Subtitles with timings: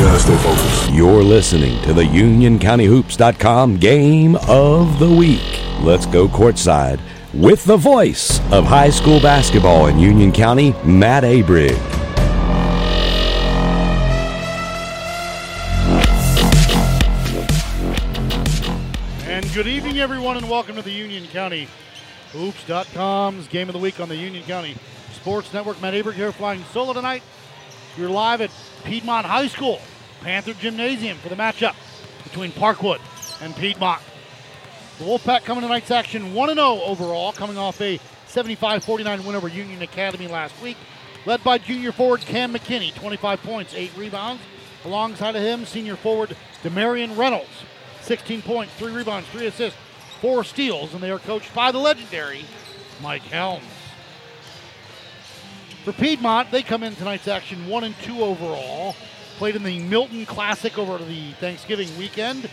[0.00, 5.60] You're listening to the UnionCountyHoops.com Game of the Week.
[5.80, 6.98] Let's go courtside
[7.34, 11.76] with the voice of high school basketball in Union County, Matt Abrig.
[19.26, 21.68] And good evening, everyone, and welcome to the Union County
[22.32, 24.76] Hoops.com's Game of the Week on the Union County
[25.12, 25.82] Sports Network.
[25.82, 27.22] Matt Abrig here flying solo tonight.
[28.00, 28.50] We're live at
[28.84, 29.78] Piedmont High School,
[30.22, 31.74] Panther Gymnasium for the matchup
[32.24, 32.98] between Parkwood
[33.42, 34.00] and Piedmont.
[34.98, 39.48] The Wolfpack coming tonight's action 1 0 overall, coming off a 75 49 win over
[39.48, 40.78] Union Academy last week.
[41.26, 44.40] Led by junior forward Cam McKinney, 25 points, 8 rebounds.
[44.86, 47.64] Alongside of him, senior forward Demarion Reynolds,
[48.00, 49.78] 16 points, 3 rebounds, 3 assists,
[50.22, 52.46] 4 steals, and they are coached by the legendary
[53.02, 53.79] Mike Helms.
[55.84, 58.94] For Piedmont, they come in tonight's action 1 and 2 overall.
[59.38, 62.50] Played in the Milton Classic over the Thanksgiving weekend.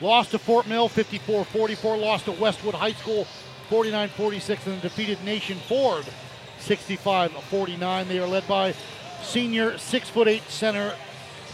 [0.00, 1.96] Lost to Fort Mill 54 44.
[1.96, 3.26] Lost to Westwood High School
[3.68, 4.66] 49 46.
[4.66, 6.04] And defeated Nation Ford
[6.58, 8.08] 65 49.
[8.08, 8.74] They are led by
[9.22, 10.94] senior 6'8 center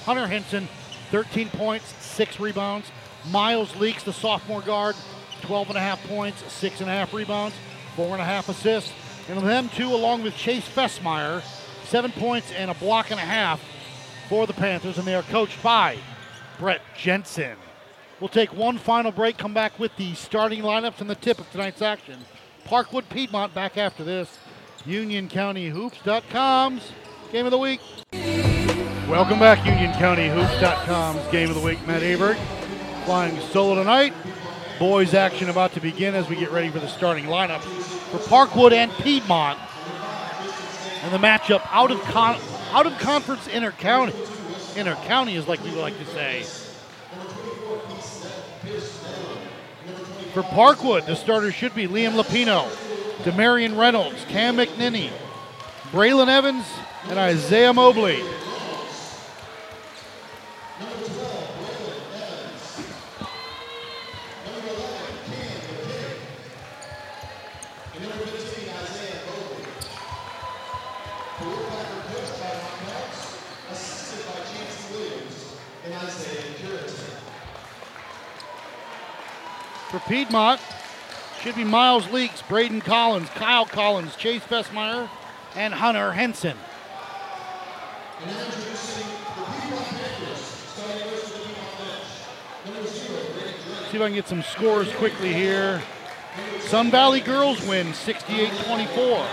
[0.04, 0.68] Hunter Henson,
[1.10, 2.90] 13 points, 6 rebounds.
[3.30, 4.96] Miles Leaks, the sophomore guard,
[5.42, 7.54] 12 and a half points, 6 and a half rebounds,
[7.96, 8.92] 4 and a half assists.
[9.30, 11.44] And them two, along with Chase Fessmeyer,
[11.84, 13.62] 7 points and a block and a half
[14.28, 14.98] for the Panthers.
[14.98, 15.98] And they are coached by
[16.58, 17.56] Brett Jensen.
[18.18, 21.48] We'll take one final break, come back with the starting lineups and the tip of
[21.52, 22.18] tonight's action.
[22.66, 24.36] Parkwood Piedmont back after this.
[24.84, 26.90] UnionCountyHoops.com's
[27.30, 27.80] Game of the Week.
[29.08, 31.78] Welcome back, UnionCountyHoops.com's Game of the Week.
[31.86, 32.36] Matt Aberg
[33.04, 34.12] flying solo tonight.
[34.80, 37.62] Boys action about to begin as we get ready for the starting lineup
[38.10, 39.58] for Parkwood and Piedmont.
[41.02, 42.40] And the matchup out of con-
[42.72, 44.12] out of conference inter county.
[44.76, 46.42] Inter county is like we would like to say.
[50.32, 52.68] For Parkwood, the starters should be Liam Lapino,
[53.24, 55.10] Demarion Reynolds, Cam McKinney,
[55.90, 56.66] Braylon Evans,
[57.08, 58.22] and Isaiah Mobley.
[81.42, 85.08] Should be Miles Leaks, Braden Collins, Kyle Collins, Chase Fessmeyer,
[85.56, 86.56] and Hunter Henson.
[93.90, 95.82] See if I can get some scores quickly here.
[96.60, 99.26] Sun Valley girls win 68 24.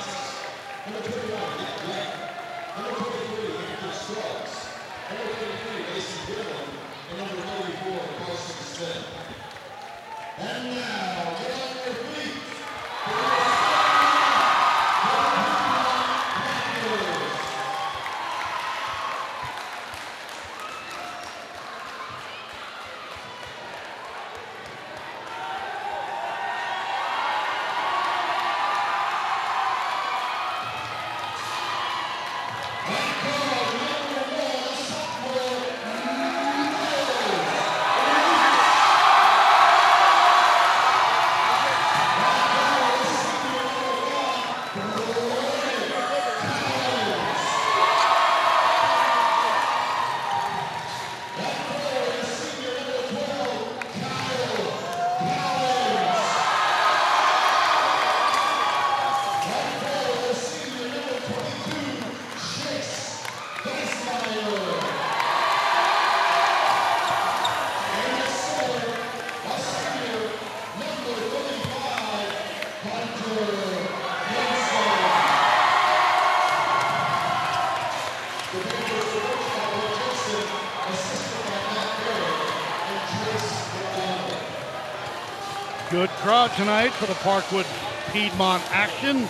[86.57, 87.67] Tonight for the Parkwood
[88.11, 89.29] Piedmont action.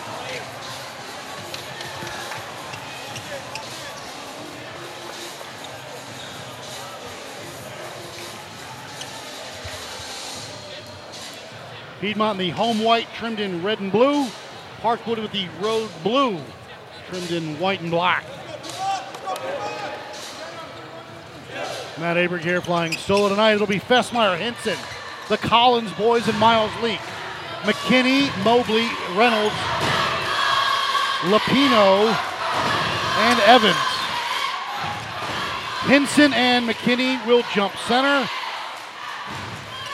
[11.99, 14.27] Piedmont in the home white trimmed in red and blue.
[14.79, 16.39] Parkwood with the road blue
[17.09, 18.23] trimmed in white and black.
[21.99, 23.55] Matt Aberg here flying solo tonight.
[23.55, 24.77] It'll be Fessmeyer, Henson,
[25.27, 27.01] the Collins boys, and Miles Leak.
[27.63, 29.55] McKinney, Mobley, Reynolds,
[31.23, 32.07] Lapino,
[33.19, 33.75] and Evans.
[35.87, 38.29] Henson and McKinney will jump center.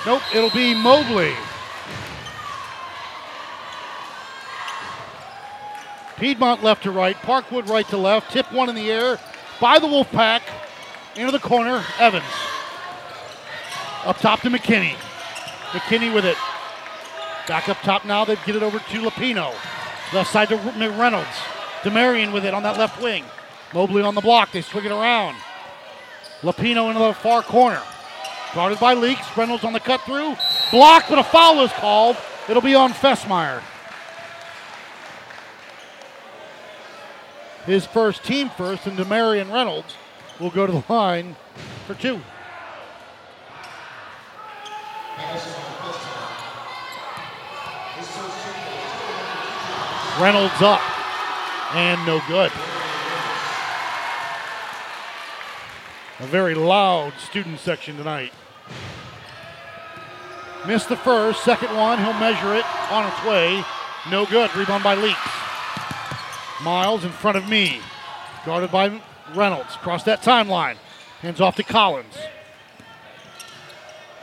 [0.05, 1.33] Nope, it'll be Mobley.
[6.17, 9.19] Piedmont left to right, Parkwood right to left, tip one in the air
[9.59, 10.41] by the Wolfpack.
[11.15, 12.25] Into the corner, Evans.
[14.03, 14.95] Up top to McKinney.
[15.73, 16.37] McKinney with it.
[17.47, 19.53] Back up top now, they get it over to Lapino.
[20.13, 21.27] Left side to Reynolds.
[21.81, 23.25] Demarion with it on that left wing.
[23.73, 25.35] Mobley on the block, they swing it around.
[26.41, 27.81] Lapino into the far corner.
[28.53, 29.25] Guarded by Leaks.
[29.35, 30.35] Reynolds on the cut through.
[30.71, 32.15] Blocked, but a foul is called.
[32.47, 33.61] It'll be on Fessmeyer.
[37.65, 39.95] His first team first, and Demarion Reynolds
[40.39, 41.35] will go to the line
[41.87, 42.21] for two.
[50.19, 50.81] Reynolds up
[51.75, 52.51] and no good.
[56.19, 58.31] A very loud student section tonight.
[60.67, 63.63] Missed the first, second one, he'll measure it on its way.
[64.09, 64.53] No good.
[64.55, 65.19] Rebound by Leaks.
[66.61, 67.79] Miles in front of me.
[68.45, 69.01] Guarded by
[69.33, 69.75] Reynolds.
[69.77, 70.75] Cross that timeline.
[71.21, 72.15] Hands off to Collins.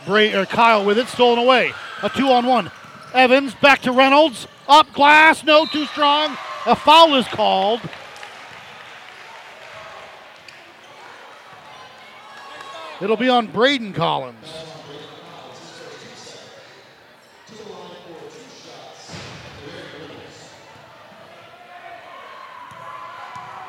[0.06, 1.72] Bray, or Kyle with it, stolen away.
[2.02, 2.70] A two on one.
[3.12, 4.46] Evans back to Reynolds.
[4.70, 6.37] Up glass, no, too strong.
[6.64, 7.81] A foul is called.
[13.00, 14.37] It'll be on Braden Collins.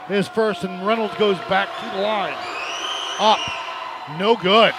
[0.07, 2.36] His first, and Reynolds goes back to the line.
[3.19, 3.39] Up.
[4.19, 4.74] No good.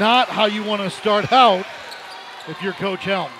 [0.00, 1.64] Not how you want to start out
[2.48, 3.30] if you're Coach Helms.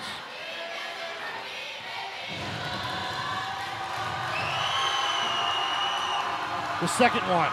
[6.85, 7.49] The second one.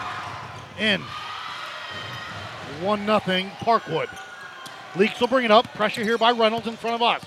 [0.78, 1.00] In.
[2.82, 4.10] 1 nothing Parkwood.
[4.94, 5.72] Leaks will bring it up.
[5.72, 7.24] Pressure here by Reynolds in front of us.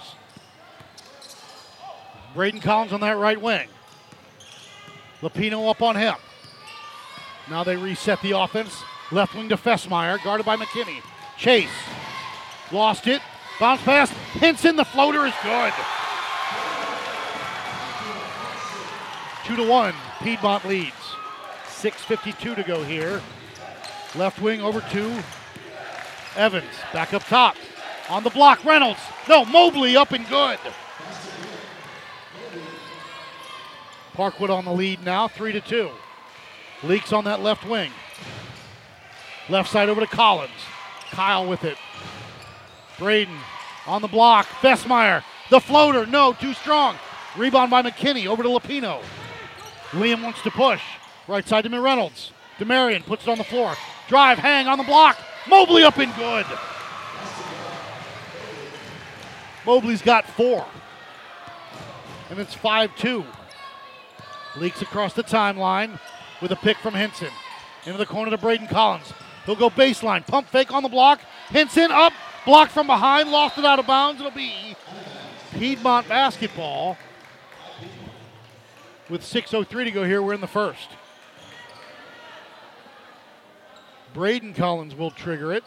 [2.36, 3.68] Braden Collins on that right wing.
[5.24, 6.14] Lapino up on him.
[7.50, 8.84] Now they reset the offense.
[9.12, 11.02] Left wing to Fessmeyer, guarded by McKinney.
[11.40, 11.70] Chase.
[12.72, 13.24] Lost it.
[13.60, 14.12] Bounce pass.
[14.12, 15.74] Henson, the floater is good.
[19.44, 19.96] Two to one.
[20.22, 21.05] Piedmont leads.
[21.82, 23.22] 6.52 to go here.
[24.16, 25.24] Left wing over to
[26.36, 26.66] Evans.
[26.94, 27.56] Back up top.
[28.10, 29.00] On the block, Reynolds.
[29.28, 30.60] No, Mobley up and good.
[34.14, 35.90] Parkwood on the lead now, three to two.
[36.84, 37.92] Leaks on that left wing.
[39.50, 40.52] Left side over to Collins.
[41.12, 41.78] Kyle with it.
[42.98, 43.38] Braden
[43.86, 44.46] on the block.
[44.46, 45.24] Fessmeyer.
[45.50, 46.06] The floater.
[46.06, 46.96] No, too strong.
[47.38, 49.02] Rebound by McKinney over to Lapino.
[49.92, 50.82] Liam wants to push.
[51.28, 52.32] Right side to Reynolds.
[52.60, 53.74] Demarion puts it on the floor.
[54.08, 55.18] Drive, hang on the block.
[55.48, 56.46] Mobley up and good.
[59.66, 60.66] Mobley's got four.
[62.30, 63.26] And it's 5 2.
[64.58, 66.00] Leaks across the timeline
[66.42, 67.30] with a pick from Henson.
[67.86, 69.14] Into the corner to Braden Collins.
[69.46, 70.26] He'll go baseline.
[70.26, 71.20] Pump fake on the block.
[71.48, 72.14] Henson up.
[72.46, 73.32] Blocked from behind.
[73.32, 74.22] Lost it out of bounds.
[74.22, 74.76] It'll be
[75.54, 76.98] Piedmont basketball.
[79.10, 80.90] With 6.03 to go here, we're in the first.
[84.16, 85.66] Braden Collins will trigger it.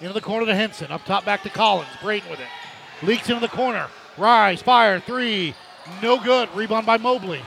[0.00, 0.92] Into the corner to Henson.
[0.92, 1.90] Up top back to Collins.
[2.00, 2.46] Braden with it.
[3.04, 3.88] Leaks into the corner.
[4.16, 5.52] Rise, fire, three.
[6.00, 6.48] No good.
[6.54, 7.42] Rebound by Mobley.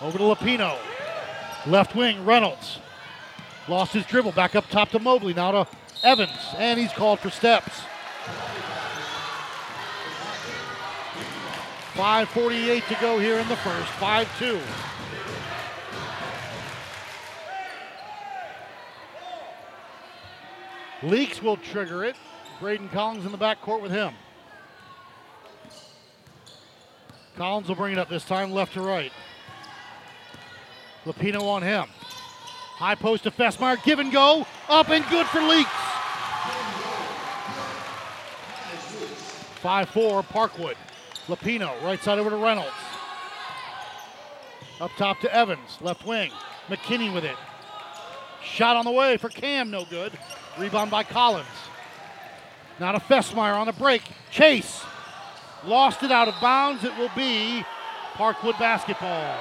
[0.00, 0.76] Over to Lapino.
[1.66, 2.80] Left wing, Reynolds.
[3.68, 4.32] Lost his dribble.
[4.32, 5.34] Back up top to Mobley.
[5.34, 5.66] Now to
[6.02, 6.32] Evans.
[6.58, 7.82] And he's called for steps.
[11.94, 13.88] 5.48 to go here in the first.
[13.92, 14.60] 5 2.
[21.02, 22.16] Leaks will trigger it.
[22.60, 24.14] Braden Collins in the backcourt with him.
[27.36, 29.12] Collins will bring it up this time left to right.
[31.04, 31.86] Lapino on him.
[32.76, 33.82] High post to Fessmeyer.
[33.84, 34.46] Give and go.
[34.68, 35.70] Up and good for Leaks.
[39.60, 40.74] 5 4, Parkwood.
[41.28, 42.70] Lapino, right side over to Reynolds.
[44.80, 46.32] Up top to Evans, left wing.
[46.66, 47.36] McKinney with it.
[48.42, 50.12] Shot on the way for Cam, no good.
[50.58, 51.46] Rebound by Collins.
[52.78, 54.02] Now to Fessmeyer on the break.
[54.30, 54.82] Chase
[55.64, 56.84] lost it out of bounds.
[56.84, 57.64] It will be
[58.14, 59.36] Parkwood basketball.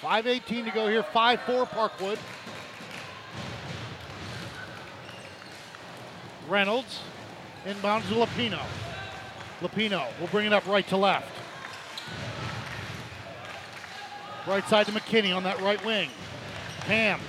[0.00, 1.02] Five eighteen to go here.
[1.02, 2.18] Five four Parkwood.
[6.48, 7.00] Reynolds
[7.66, 8.60] inbounds to Lapino.
[9.60, 11.28] Lapino will bring it up right to left.
[14.48, 16.08] Right side to McKinney on that right wing.
[16.86, 17.20] Ham.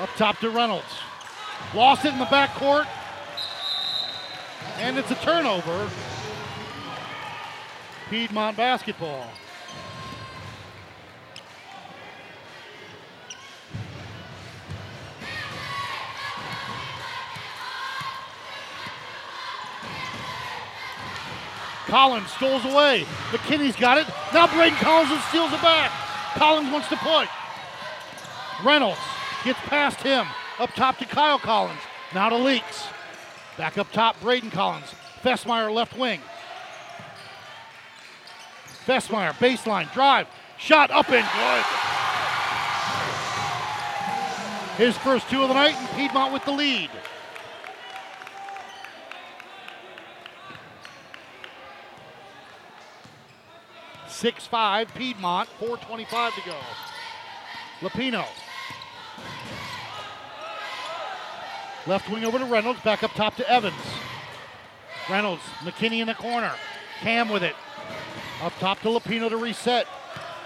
[0.00, 0.84] Up top to Reynolds.
[1.72, 2.88] Lost it in the backcourt.
[4.78, 5.88] And it's a turnover.
[8.10, 9.28] Piedmont basketball.
[21.92, 23.04] Collins stoles away.
[23.32, 24.06] McKinney's got it.
[24.32, 25.90] Now Braden Collins steals it back.
[26.36, 27.28] Collins wants to push.
[28.64, 28.98] Reynolds
[29.44, 30.26] gets past him.
[30.58, 31.82] Up top to Kyle Collins.
[32.14, 32.86] Now to Leaks.
[33.58, 34.86] Back up top, Braden Collins.
[35.22, 36.22] Fessmeyer left wing.
[38.86, 40.28] Fessmeyer, baseline, drive.
[40.56, 41.64] Shot up and good.
[44.78, 46.88] His first two of the night, and Piedmont with the lead.
[54.22, 56.56] Six five Piedmont, 425 to go.
[57.80, 58.24] Lapino.
[61.88, 63.74] Left wing over to Reynolds, back up top to Evans.
[65.10, 66.52] Reynolds, McKinney in the corner.
[67.00, 67.56] Cam with it.
[68.40, 69.88] Up top to Lapino to reset.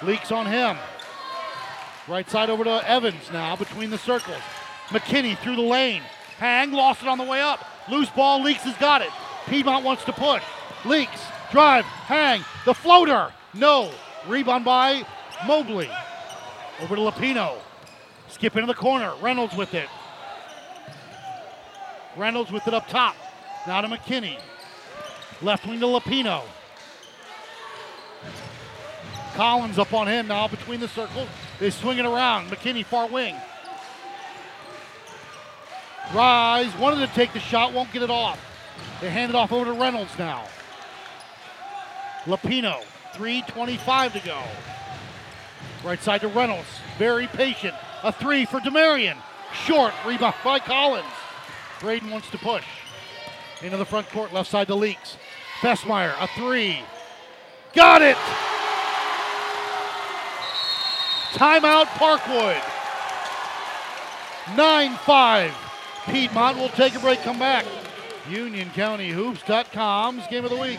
[0.02, 0.78] Leaks on him.
[2.09, 4.40] Right side over to Evans now between the circles.
[4.87, 6.00] McKinney through the lane.
[6.38, 7.62] Hang, lost it on the way up.
[7.90, 9.11] Loose ball, Leaks has got it.
[9.49, 10.42] Piedmont wants to push.
[10.87, 11.21] Leaks,
[11.52, 13.35] drive, hang, the floater.
[13.59, 13.91] No.
[14.27, 15.05] Rebound by
[15.47, 15.91] Mobley.
[16.81, 17.57] Over to Lapino.
[18.29, 19.15] Skip into the corner.
[19.21, 19.89] Reynolds with it.
[22.17, 23.17] Reynolds with it up top.
[23.67, 24.39] Now to McKinney.
[25.43, 26.43] Left wing to Lapino.
[29.35, 31.29] Collins up on him now between the circles.
[31.61, 32.49] They swing it around.
[32.51, 33.37] McKinney far wing.
[36.15, 38.41] Rise wanted to take the shot, won't get it off.
[39.01, 40.45] They hand it off over to Reynolds now.
[42.25, 42.83] Lapino,
[43.17, 44.43] 3.25 to go.
[45.85, 46.69] Right side to Reynolds,
[46.99, 47.75] very patient.
[48.03, 49.17] A three for Demarion.
[49.65, 51.07] Short, rebound by Collins.
[51.81, 52.65] Braden wants to push.
[53.63, 55.17] Into the front court, left side to Leaks.
[55.61, 56.81] Fessmeyer, a three.
[57.73, 58.17] Got it!
[61.33, 62.63] Timeout Parkwood.
[64.57, 65.55] 9 5.
[66.07, 67.65] Piedmont will take a break, come back.
[68.29, 70.79] UnionCountyHoops.com's game of the week.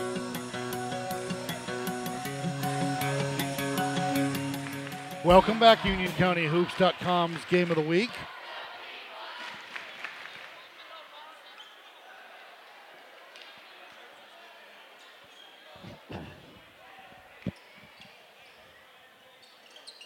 [5.23, 8.09] Welcome back, UnionCountyHoops.com's game of the week.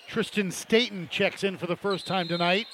[0.10, 2.68] Tristan Staten checks in for the first time tonight.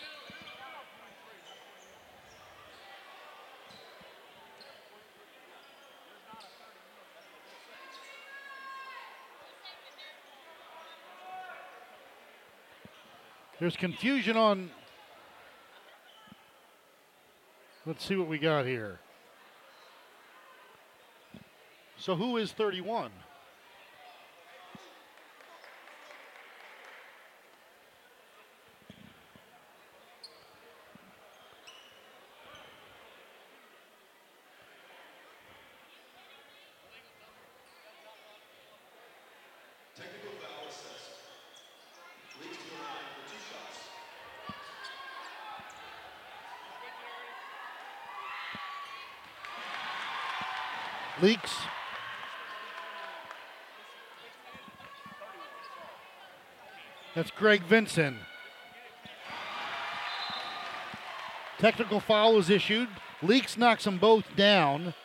[13.61, 14.71] There's confusion on.
[17.85, 18.97] Let's see what we got here.
[21.95, 23.11] So, who is 31?
[51.21, 51.55] Leaks.
[57.13, 58.17] That's Greg Vinson.
[61.59, 62.89] Technical foul is issued.
[63.21, 64.95] Leaks knocks them both down.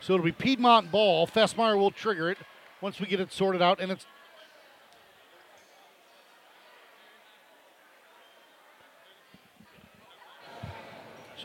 [0.00, 1.26] So it'll be Piedmont ball.
[1.26, 2.38] Fessmeyer will trigger it.
[2.80, 3.78] once we get it sorted out.
[3.80, 4.06] And it's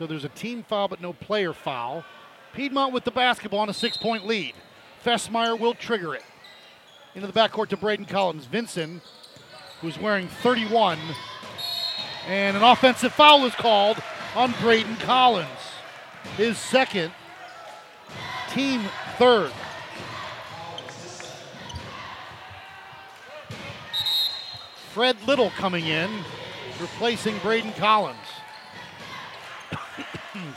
[0.00, 2.06] so there's a team foul, but no player foul.
[2.54, 4.54] Piedmont with the basketball on a six-point lead.
[5.04, 6.22] Fessmeyer will trigger it
[7.14, 8.46] into the backcourt to Braden Collins.
[8.46, 9.02] Vincent,
[9.82, 10.98] who's wearing 31,
[12.26, 13.98] and an offensive foul is called
[14.34, 15.48] on Braden Collins.
[16.38, 17.12] His second,
[18.48, 18.80] team
[19.18, 19.52] third.
[24.94, 26.10] Fred Little coming in,
[26.80, 28.29] replacing Braden Collins.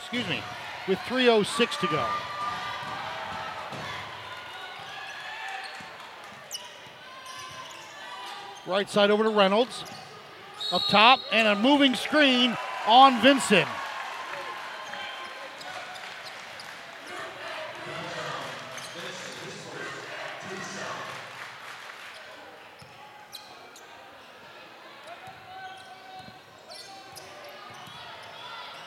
[0.04, 0.42] Excuse me,
[0.86, 2.06] with 3.06 to go.
[8.66, 9.82] Right side over to Reynolds.
[10.70, 12.54] Up top, and a moving screen
[12.86, 13.68] on Vincent.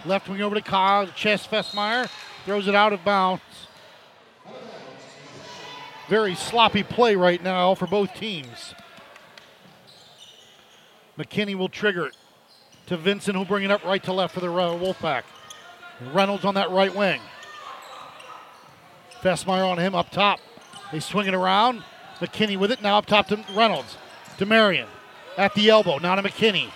[0.08, 2.10] Left wing over to Kyle, Chase Fessmeyer,
[2.46, 3.42] throws it out of bounds.
[6.08, 8.74] Very sloppy play right now for both teams.
[11.20, 12.16] McKinney will trigger it
[12.86, 15.24] to Vincent, who'll bring it up right to left for the Wolfpack.
[16.14, 17.20] Reynolds on that right wing.
[19.22, 20.40] Fessmeyer on him up top.
[20.92, 21.84] They swing it around.
[22.20, 22.82] McKinney with it.
[22.82, 23.98] Now up top to Reynolds.
[24.38, 24.88] To Marion.
[25.38, 25.98] At the elbow.
[25.98, 26.70] Now to McKinney.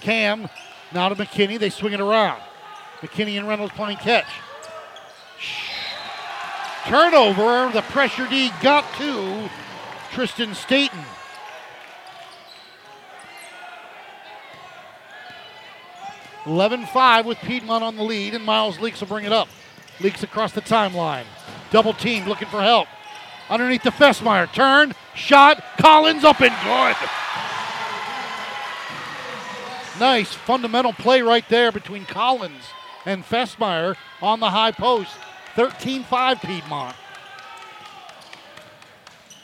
[0.00, 0.48] Cam.
[0.94, 1.58] Now to McKinney.
[1.58, 2.42] They swing it around.
[3.00, 4.26] McKinney and Reynolds playing catch.
[6.86, 7.70] Turnover.
[7.72, 9.48] The pressure D got to
[10.12, 11.00] Tristan Staten.
[16.44, 19.48] 11-5 with Piedmont on the lead, and Miles Leaks will bring it up.
[20.00, 21.24] Leaks across the timeline.
[21.70, 22.88] Double team looking for help.
[23.48, 24.52] Underneath the Fessmeyer.
[24.52, 27.21] Turn, shot, Collins up and good.
[30.00, 32.64] Nice fundamental play right there between Collins
[33.04, 35.10] and Fessmeyer on the high post.
[35.54, 36.96] 13-5 Piedmont.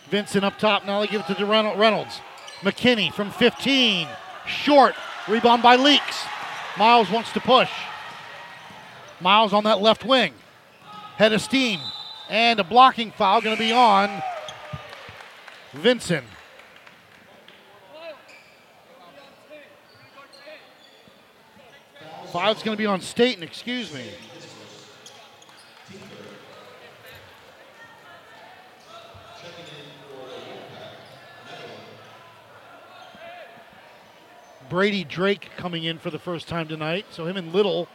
[0.09, 0.87] Vincent up top.
[0.87, 2.21] Now they give it to Reynolds.
[2.61, 4.09] McKinney from 15.
[4.47, 4.95] Short.
[5.29, 6.25] Rebound by Leaks.
[6.79, 7.71] Miles wants to push.
[9.21, 10.33] Miles on that left wing.
[11.17, 11.81] Head of steam.
[12.31, 14.23] And a blocking foul going to be on
[15.75, 16.25] Vincent.
[22.39, 24.13] Five's going to be on Staten, excuse me.
[34.71, 37.07] Brady Drake coming in for the first time tonight.
[37.11, 37.89] So him and Little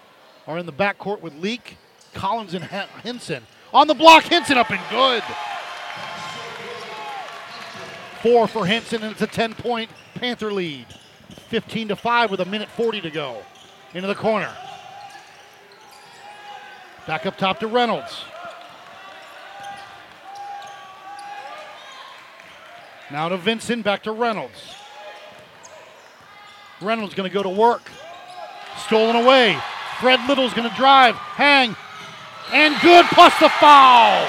[0.46, 1.78] are in the backcourt with Leak,
[2.14, 3.44] Collins, and Henson.
[3.74, 5.24] On the block, Henson up and good.
[8.22, 10.88] Four for Henson, and it's a 10 point Panther lead.
[11.48, 13.42] 15 to 5 with a minute 40 to go.
[13.94, 14.52] Into the corner.
[17.06, 18.24] Back up top to Reynolds.
[23.12, 24.76] Now to Vincent, back to Reynolds.
[26.82, 27.92] Reynolds going to go to work.
[28.86, 29.58] Stolen away.
[30.00, 31.76] Fred Little's going to drive, hang,
[32.52, 34.28] and good, plus the foul.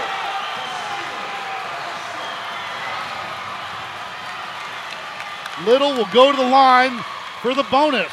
[5.64, 7.02] Little will go to the line
[7.40, 8.12] for the bonus.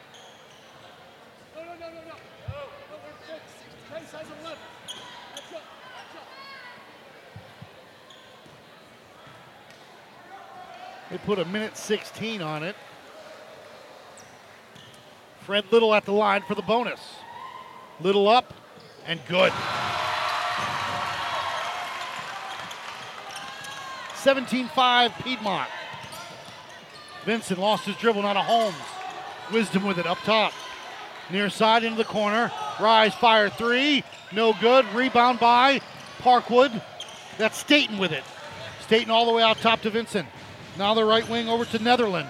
[11.25, 12.75] put a minute 16 on it.
[15.41, 16.99] Fred Little at the line for the bonus.
[17.99, 18.53] Little up
[19.05, 19.51] and good.
[24.15, 25.69] 17-5 Piedmont.
[27.25, 28.75] Vincent lost his dribble, not a Holmes.
[29.51, 30.53] Wisdom with it up top.
[31.31, 32.51] Near side into the corner.
[32.79, 34.03] Rise, fire three.
[34.33, 34.85] No good.
[34.93, 35.81] Rebound by
[36.19, 36.81] Parkwood.
[37.37, 38.23] That's Staten with it.
[38.81, 40.27] Staten all the way out top to Vincent.
[40.77, 42.27] Now the right wing over to Netherland.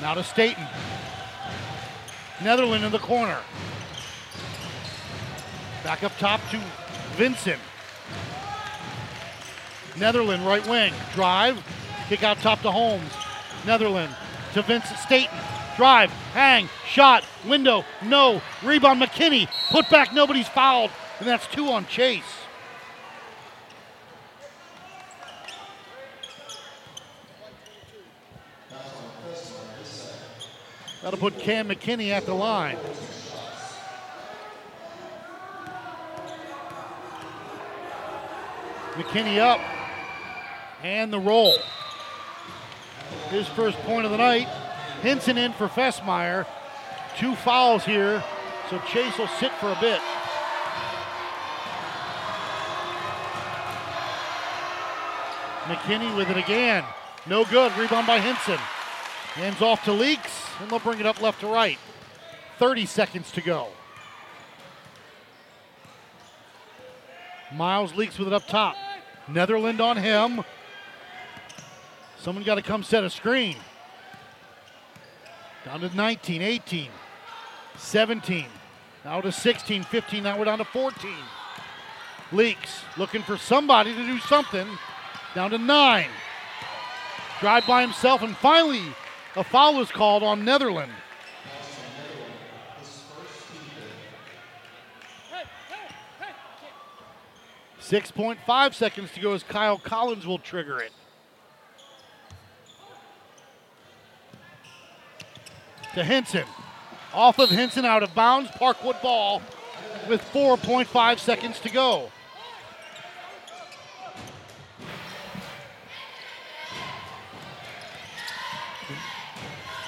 [0.00, 0.66] Now to Staten.
[2.42, 3.38] Netherland in the corner.
[5.84, 6.60] Back up top to
[7.16, 7.60] Vincent.
[9.96, 10.92] Netherland, right wing.
[11.14, 11.64] Drive.
[12.08, 13.12] Kick out top to Holmes.
[13.66, 14.14] Netherland
[14.54, 15.38] to Vincent Staten.
[15.78, 16.10] Drive.
[16.32, 16.68] Hang.
[16.88, 17.22] Shot.
[17.46, 17.84] Window.
[18.02, 18.42] No.
[18.64, 19.48] Rebound McKinney.
[19.70, 20.12] Put back.
[20.12, 20.90] Nobody's fouled.
[21.20, 22.24] And that's two on Chase.
[31.00, 32.76] That'll put Cam McKinney at the line.
[38.94, 39.60] McKinney up.
[40.82, 41.54] And the roll.
[43.30, 44.48] His first point of the night.
[45.02, 46.46] Henson in for Fessmeyer.
[47.16, 48.22] Two fouls here,
[48.70, 50.00] so Chase will sit for a bit.
[55.64, 56.82] McKinney with it again.
[57.26, 57.76] No good.
[57.76, 58.56] Rebound by Henson.
[59.34, 61.78] Hands off to Leaks, and they'll bring it up left to right.
[62.58, 63.68] 30 seconds to go.
[67.52, 68.76] Miles Leaks with it up top.
[69.28, 70.42] Netherland on him.
[72.18, 73.56] Someone got to come set a screen.
[75.68, 76.88] Down to 19, 18,
[77.76, 78.46] 17.
[79.04, 80.22] Now to 16, 15.
[80.22, 81.10] Now we're down to 14.
[82.32, 84.66] Leaks looking for somebody to do something.
[85.34, 86.08] Down to nine.
[87.40, 88.80] Drive by himself, and finally
[89.36, 90.90] a foul was called on Netherland.
[97.78, 100.92] Six point five seconds to go as Kyle Collins will trigger it.
[105.98, 106.44] To Henson.
[107.12, 108.48] Off of Henson, out of bounds.
[108.52, 109.42] Parkwood ball
[110.08, 112.12] with 4.5 seconds to go.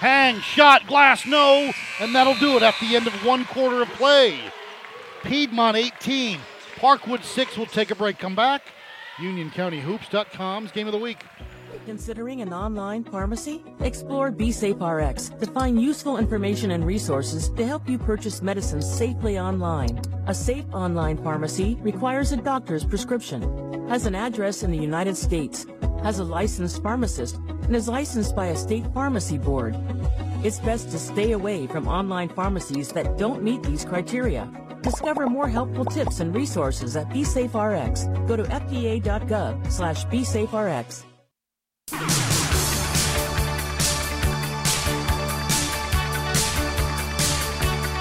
[0.01, 1.71] Hang, shot, glass, no,
[2.01, 4.41] and that'll do it at the end of one quarter of play.
[5.23, 6.41] Piedmont 18,
[6.75, 8.63] Parkwood 6 will take a break, come back.
[9.19, 11.23] UnionCountyHoops.com's game of the week.
[11.91, 13.65] Considering an online pharmacy?
[13.81, 20.01] Explore BeSafeRx to find useful information and resources to help you purchase medicines safely online.
[20.29, 23.43] A safe online pharmacy requires a doctor's prescription,
[23.89, 25.67] has an address in the United States,
[26.05, 29.75] has a licensed pharmacist, and is licensed by a state pharmacy board.
[30.45, 34.49] It's best to stay away from online pharmacies that don't meet these criteria.
[34.83, 38.29] Discover more helpful tips and resources at BeSafeRx.
[38.29, 41.10] Go to fda.gov slash BeSafeRx.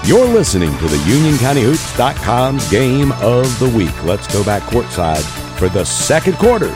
[0.06, 4.04] You're listening to the UnionCountyHoops.com's game of the week.
[4.04, 5.22] Let's go back courtside
[5.58, 6.68] for the second quarter.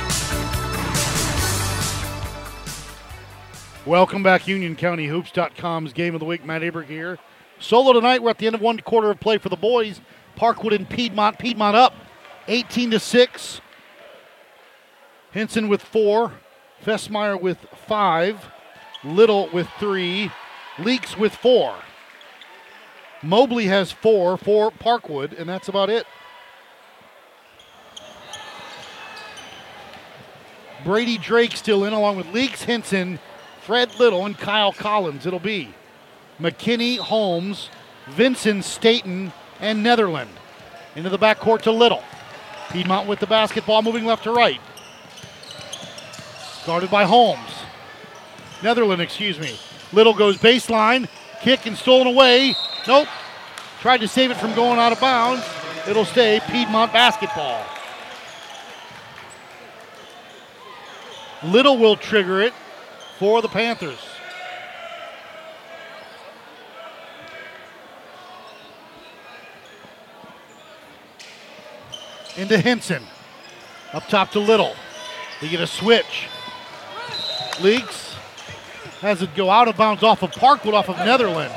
[3.86, 6.44] Welcome back, UnionCountyHoops.com's game of the week.
[6.44, 7.18] Matt Aber here.
[7.60, 8.24] Solo tonight.
[8.24, 10.00] We're at the end of one quarter of play for the boys.
[10.36, 11.38] Parkwood and Piedmont.
[11.38, 11.94] Piedmont up,
[12.48, 13.60] 18 to six.
[15.30, 16.32] Henson with four.
[16.84, 18.46] Fessmeyer with five.
[19.02, 20.30] Little with three.
[20.78, 21.74] Leaks with four.
[23.22, 26.06] Mobley has four for Parkwood, and that's about it.
[30.84, 33.18] Brady Drake still in, along with Leaks Henson,
[33.62, 35.24] Fred Little, and Kyle Collins.
[35.24, 35.74] It'll be
[36.38, 37.70] McKinney, Holmes,
[38.10, 40.30] Vincent, Staten, and Netherland.
[40.94, 42.02] Into the backcourt to Little.
[42.70, 44.60] Piedmont with the basketball, moving left to right.
[46.66, 47.50] Guarded by Holmes.
[48.62, 49.58] Netherland, excuse me.
[49.92, 51.08] Little goes baseline,
[51.40, 52.54] kick and stolen away.
[52.86, 53.08] Nope.
[53.80, 55.44] Tried to save it from going out of bounds.
[55.86, 57.62] It'll stay Piedmont basketball.
[61.44, 62.54] Little will trigger it
[63.18, 63.98] for the Panthers.
[72.36, 73.02] Into Henson.
[73.92, 74.74] Up top to Little.
[75.40, 76.28] They get a switch.
[77.60, 78.14] Leaks.
[79.00, 81.52] Has it go out of bounds off of Parkwood, off of Netherland.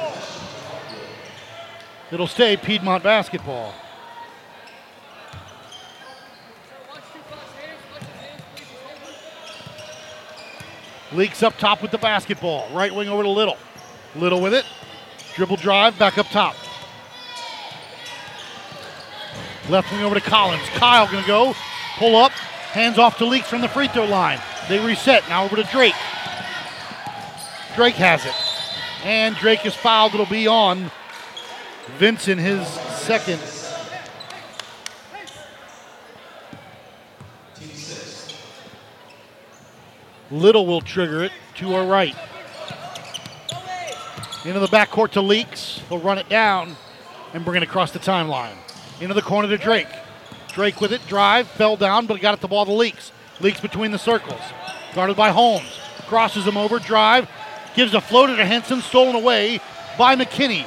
[2.12, 3.74] It'll stay Piedmont basketball.
[11.14, 12.70] Leaks up top with the basketball.
[12.74, 13.58] Right wing over to Little.
[14.16, 14.66] Little with it.
[15.36, 16.56] Dribble drive, back up top.
[19.70, 20.68] Left wing over to Collins.
[20.76, 21.54] Kyle gonna go.
[21.98, 22.32] Pull up.
[22.32, 24.40] Hands off to Leaks from the free throw line.
[24.70, 25.28] They reset.
[25.30, 25.96] Now over to Drake.
[27.76, 28.34] Drake has it.
[29.04, 30.14] And Drake is fouled.
[30.14, 30.92] It'll be on
[31.98, 33.40] Vincent, his second.
[40.30, 42.16] Little will trigger it to our right.
[44.44, 45.82] Into the backcourt to Leaks.
[45.88, 46.76] He'll run it down
[47.34, 48.56] and bring it across the timeline.
[49.00, 49.88] Into the corner to Drake.
[50.52, 53.12] Drake with it, drive, fell down, but he got it the ball to Leaks.
[53.40, 54.42] Leaks between the circles.
[54.94, 55.80] Guarded by Holmes.
[56.08, 57.28] Crosses him over, drive,
[57.76, 59.60] gives a floater to Henson, stolen away
[59.98, 60.66] by McKinney.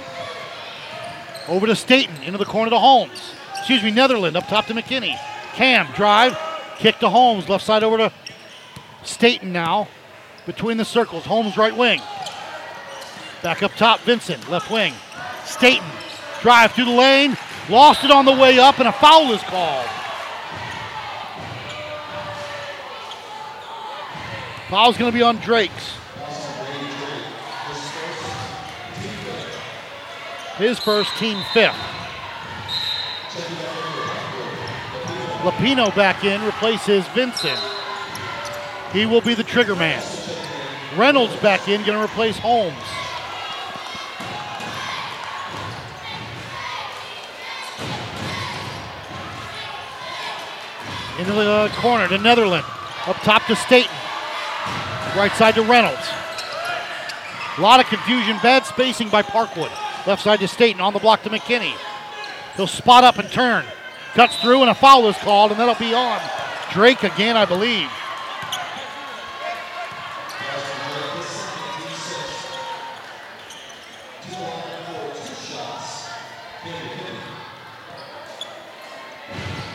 [1.49, 3.33] Over to Staten, into the corner to Holmes.
[3.57, 5.19] Excuse me, Netherland, up top to McKinney.
[5.55, 6.39] Cam, drive,
[6.79, 8.13] kick to Holmes, left side over to
[9.03, 9.89] Staten now.
[10.47, 12.01] Between the circles, Holmes right wing.
[13.43, 14.93] Back up top, Vincent, left wing.
[15.45, 15.87] Staten,
[16.43, 17.37] drive through the lane,
[17.69, 19.89] lost it on the way up, and a foul is called.
[24.71, 25.97] Foul's going to be on Drakes.
[30.59, 31.75] His first, team fifth.
[35.43, 37.59] Lapino back in, replaces Vincent.
[38.93, 40.05] He will be the trigger man.
[40.97, 42.77] Reynolds back in, going to replace Holmes.
[51.19, 52.65] Into the corner to Netherland.
[53.09, 54.00] Up top to Staten.
[55.17, 56.09] Right side to Reynolds.
[57.59, 59.71] A lot of confusion, bad spacing by Parkwood.
[60.07, 61.75] Left side to Staten, on the block to McKinney.
[62.57, 63.65] He'll spot up and turn.
[64.15, 66.21] Cuts through, and a foul is called, and that'll be on
[66.73, 67.91] Drake again, I believe.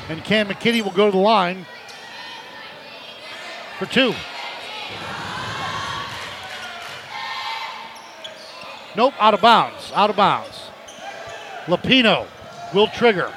[0.08, 1.66] And Cam McKinney will go to the line
[3.78, 4.14] for two.
[8.96, 9.92] Nope, out of bounds.
[9.94, 10.70] Out of bounds.
[11.66, 12.28] Lapino
[12.74, 13.32] will trigger.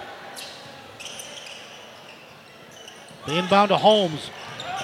[3.27, 4.31] The inbound to Holmes.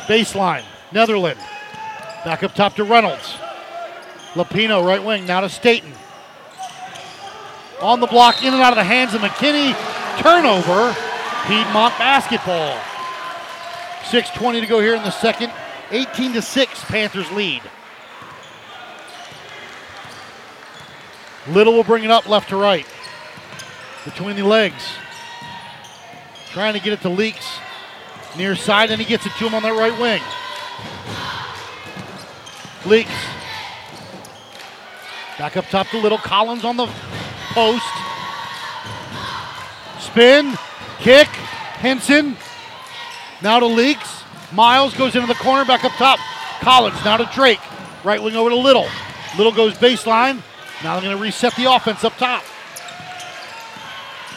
[0.06, 0.64] Baseline.
[0.92, 1.38] Netherland.
[2.24, 3.36] Back up top to Reynolds.
[4.34, 5.92] Lapino, right wing, now to Staten.
[7.80, 9.74] On the block, in and out of the hands of McKinney.
[10.20, 10.96] Turnover.
[11.46, 12.78] Piedmont basketball.
[14.04, 15.52] 6.20 to go here in the second.
[15.90, 17.62] 18 to 6, Panthers lead.
[21.48, 22.86] Little will bring it up left to right.
[24.04, 24.82] Between the legs.
[26.50, 27.58] Trying to get it to Leaks.
[28.36, 30.22] Near side, and he gets it to him on that right wing.
[32.86, 33.10] Leaks.
[35.38, 36.18] Back up top to Little.
[36.18, 36.86] Collins on the
[37.52, 37.84] post.
[40.00, 40.56] Spin.
[40.98, 41.28] Kick.
[41.28, 42.36] Henson.
[43.42, 44.22] Now to Leaks.
[44.52, 45.64] Miles goes into the corner.
[45.64, 46.18] Back up top.
[46.60, 47.04] Collins.
[47.04, 47.60] Now to Drake.
[48.04, 48.86] Right wing over to Little.
[49.36, 50.40] Little goes baseline.
[50.82, 52.42] Now they're going to reset the offense up top.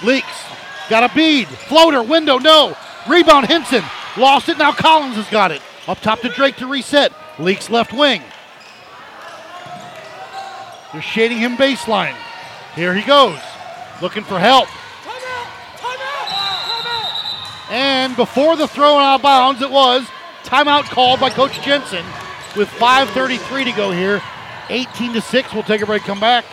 [0.03, 0.45] Leaks.
[0.89, 1.47] Got a bead.
[1.47, 2.03] Floater.
[2.03, 2.37] Window.
[2.37, 2.77] No.
[3.07, 3.47] Rebound.
[3.47, 3.83] Henson.
[4.17, 4.57] Lost it.
[4.57, 5.61] Now Collins has got it.
[5.87, 7.11] Up top to Drake to reset.
[7.39, 8.21] Leaks left wing.
[10.93, 12.15] They're shading him baseline.
[12.75, 13.39] Here he goes.
[14.01, 14.67] Looking for help.
[17.69, 20.07] And before the throw out of bounds, it was
[20.43, 22.05] timeout called by Coach Jensen
[22.55, 24.21] with 5.33 to go here.
[24.69, 25.53] 18 to 6.
[25.53, 26.45] We'll take a break, come back.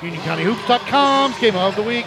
[0.00, 2.06] UnionCountyHoops.com's game of the week.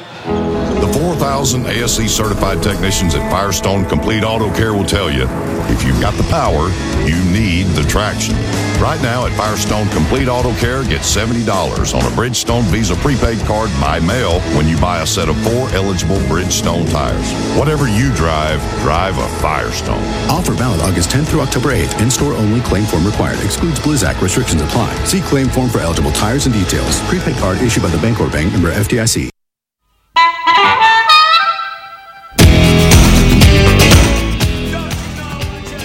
[0.81, 5.27] The 4,000 ASE certified technicians at Firestone Complete Auto Care will tell you
[5.73, 6.69] if you've got the power,
[7.05, 8.35] you need the traction.
[8.81, 11.45] Right now at Firestone Complete Auto Care, get $70
[11.93, 15.69] on a Bridgestone Visa prepaid card by mail when you buy a set of four
[15.69, 17.31] eligible Bridgestone tires.
[17.55, 20.03] Whatever you drive, drive a Firestone.
[20.31, 22.01] Offer valid August 10th through October 8th.
[22.01, 22.59] In-store only.
[22.61, 23.39] Claim form required.
[23.41, 24.19] Excludes Blizzak.
[24.19, 24.91] Restrictions apply.
[25.05, 26.99] See claim form for eligible tires and details.
[27.01, 29.29] Prepaid card issued by the Bancorp Bank member FDIC.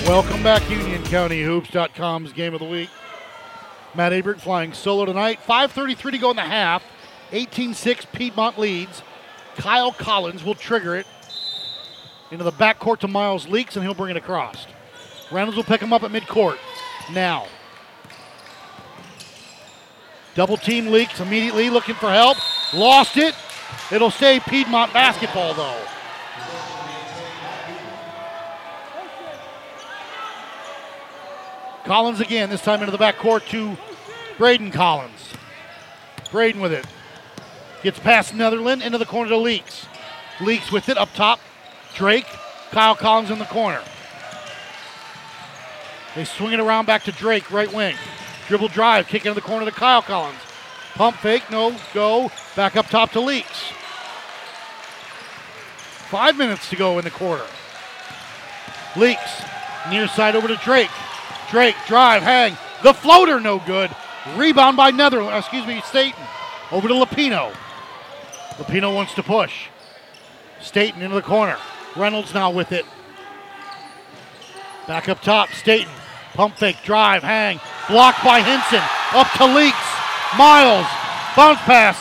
[0.07, 2.91] Welcome back, UnionCountyHoops.com's game of the week.
[3.97, 5.41] Matt Abert flying solo tonight.
[5.45, 6.85] 5.33 to go in the half.
[7.33, 9.03] 18 6 Piedmont leads.
[9.57, 11.09] Kyle Collins will trigger it
[12.31, 14.69] into the backcourt to Miles Leaks, and he'll bring it across.
[15.33, 16.59] Reynolds will pick him up at midcourt.
[17.13, 17.49] Now.
[20.37, 22.39] Double team Leaks immediately looking for help.
[22.73, 23.35] Lost it.
[23.91, 25.83] It'll stay Piedmont basketball, though.
[31.87, 33.79] Collins again, this time into the back court to
[34.39, 35.33] Braden Collins.
[36.33, 36.85] Braden with it.
[37.85, 39.87] Gets past Netherland into the corner to Leaks.
[40.41, 41.39] Leaks with it up top.
[41.95, 42.27] Drake.
[42.73, 43.81] Kyle Collins in the corner.
[46.17, 47.95] They swing it around back to Drake, right wing.
[48.49, 50.41] Dribble drive, kick into the corner to Kyle Collins.
[50.95, 52.33] Pump fake, no, go.
[52.57, 53.71] Back up top to Leaks.
[56.09, 57.47] Five minutes to go in the quarter.
[58.97, 59.43] Leaks,
[59.89, 60.91] near side over to Drake.
[61.51, 62.57] Drake, drive, hang.
[62.83, 63.91] The floater, no good.
[64.35, 66.23] Rebound by Netherland, uh, excuse me, Staten.
[66.73, 67.53] Over to Lapino.
[68.59, 69.69] Lapino wants to push.
[70.61, 71.57] Staten into the corner.
[71.95, 72.85] Reynolds now with it.
[74.89, 75.93] Back up top, Staten.
[76.35, 77.61] Pump fake, drive, hang.
[77.89, 78.83] Blocked by Henson.
[79.19, 79.77] Up to Leaks.
[80.37, 80.87] Miles.
[81.37, 81.97] Bounce pass.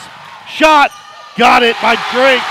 [0.50, 0.90] Shot.
[1.36, 2.42] Got it by Drake.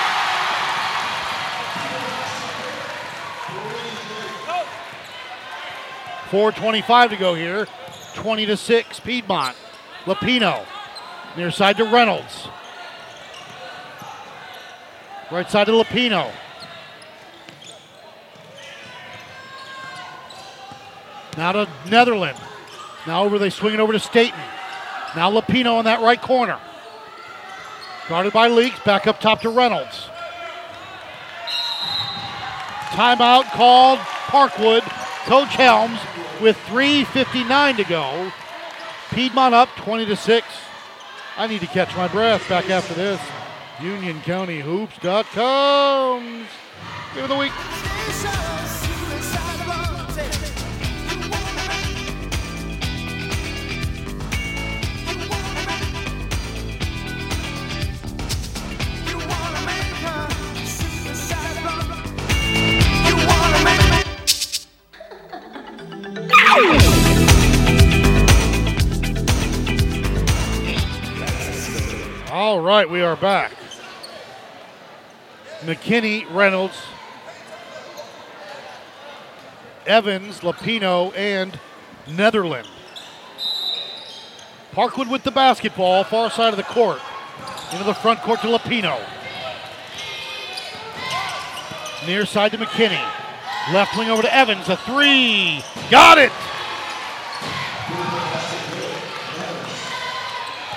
[6.35, 7.65] Four twenty-five to go here.
[8.13, 8.99] Twenty to six.
[8.99, 9.55] Piedmont.
[10.03, 10.65] Lapino.
[11.37, 12.49] Near side to Reynolds.
[15.31, 16.29] Right side to Lapino.
[21.37, 22.37] Now to Netherland.
[23.07, 24.37] Now over, they swing it over to Staten.
[25.15, 26.59] Now Lapino in that right corner.
[28.09, 30.09] Guarded by Leaks, back up top to Reynolds.
[32.89, 34.81] Timeout called Parkwood.
[35.27, 35.97] Coach Helms
[36.45, 38.31] with 3.59 to go.
[39.09, 40.47] Piedmont up 20 to 6.
[41.37, 43.19] I need to catch my breath back after this.
[43.77, 46.45] UnionCountyHoops.com.
[47.15, 47.51] Game of the week.
[72.65, 73.51] Right, we are back.
[75.61, 76.75] McKinney, Reynolds,
[79.85, 81.59] Evans, Lapino, and
[82.07, 82.67] Netherland.
[84.71, 86.99] Parkwood with the basketball, far side of the court.
[87.71, 88.99] Into the front court to Lapino.
[92.07, 93.03] Near side to McKinney.
[93.73, 94.69] Left wing over to Evans.
[94.69, 95.63] A three.
[95.89, 96.31] Got it.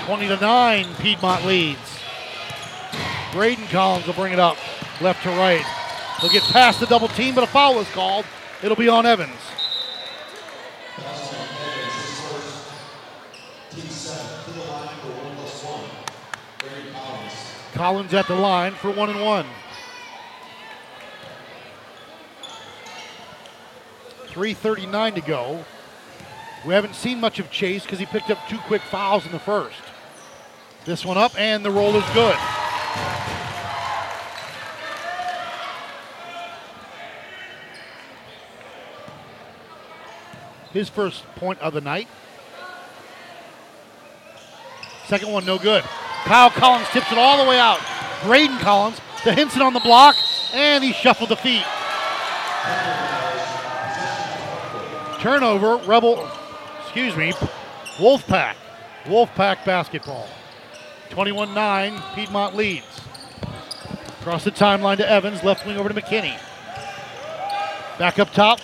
[0.09, 2.01] 20 to 9, Piedmont leads.
[3.31, 4.57] Braden Collins will bring it up
[5.03, 5.63] left to right.
[6.19, 8.25] He'll get past the double team, but a foul is called.
[8.63, 9.37] It'll be on Evans.
[17.75, 19.45] Collins at the line for one and one.
[24.29, 25.65] 3.39 to go.
[26.67, 29.39] We haven't seen much of Chase because he picked up two quick fouls in the
[29.39, 29.83] first.
[30.85, 32.37] This one up, and the roll is good.
[40.73, 42.09] His first point of the night.
[45.07, 45.83] Second one, no good.
[46.25, 47.81] Kyle Collins tips it all the way out.
[48.25, 50.17] Braden Collins to Henson on the block,
[50.53, 51.65] and he shuffled the feet.
[55.21, 56.31] Turnover, Rebel,
[56.83, 57.33] excuse me,
[57.97, 58.55] Wolfpack.
[59.05, 60.29] Wolfpack basketball.
[61.11, 63.01] 21 9, Piedmont leads.
[64.21, 66.39] Across the timeline to Evans, left wing over to McKinney.
[67.99, 68.61] Back up top,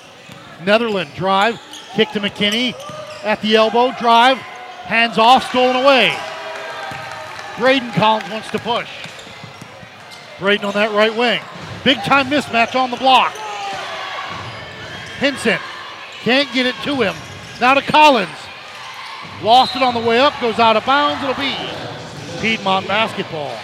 [0.64, 1.61] Netherland drive,
[1.94, 2.74] kick to McKinney.
[3.24, 6.14] At the elbow, drive, hands off, stolen away.
[7.59, 8.90] Braden Collins wants to push.
[10.38, 11.40] Braden on that right wing.
[11.85, 13.33] Big time mismatch on the block.
[15.18, 15.59] Henson
[16.22, 17.14] can't get it to him.
[17.61, 18.28] Now to Collins.
[19.42, 21.22] Lost it on the way up, goes out of bounds.
[21.22, 21.54] It'll be
[22.44, 23.59] Piedmont basketball.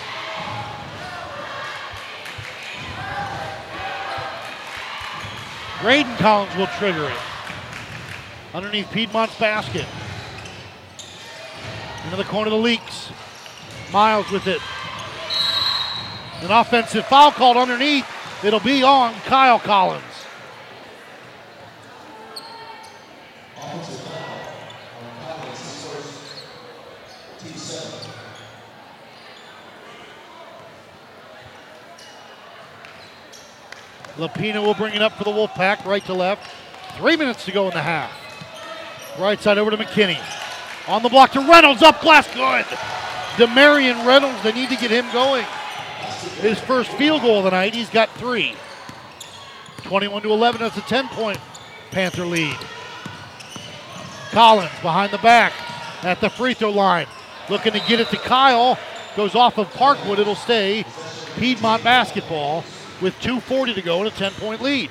[5.82, 7.18] Braden Collins will trigger it.
[8.54, 9.84] Underneath Piedmont's basket.
[12.04, 13.10] Into the corner of the Leaks.
[13.92, 14.62] Miles with it.
[16.40, 18.06] An offensive foul called underneath.
[18.42, 20.09] It'll be on Kyle Collins.
[34.20, 36.50] Lapino will bring it up for the Wolfpack, right to left.
[36.98, 38.12] Three minutes to go in the half.
[39.18, 40.20] Right side over to McKinney.
[40.88, 42.64] On the block to Reynolds, up glass, good.
[43.36, 45.46] Demarion Reynolds, they need to get him going.
[46.40, 48.54] His first field goal of the night, he's got three.
[49.84, 51.38] 21 to 11, that's a 10 point
[51.90, 52.56] Panther lead.
[54.30, 55.52] Collins behind the back
[56.02, 57.06] at the free throw line.
[57.48, 58.78] Looking to get it to Kyle.
[59.16, 60.18] Goes off of Parkwood.
[60.18, 60.84] It'll stay
[61.36, 62.64] Piedmont basketball
[63.00, 64.90] with 2.40 to go and a 10 point lead.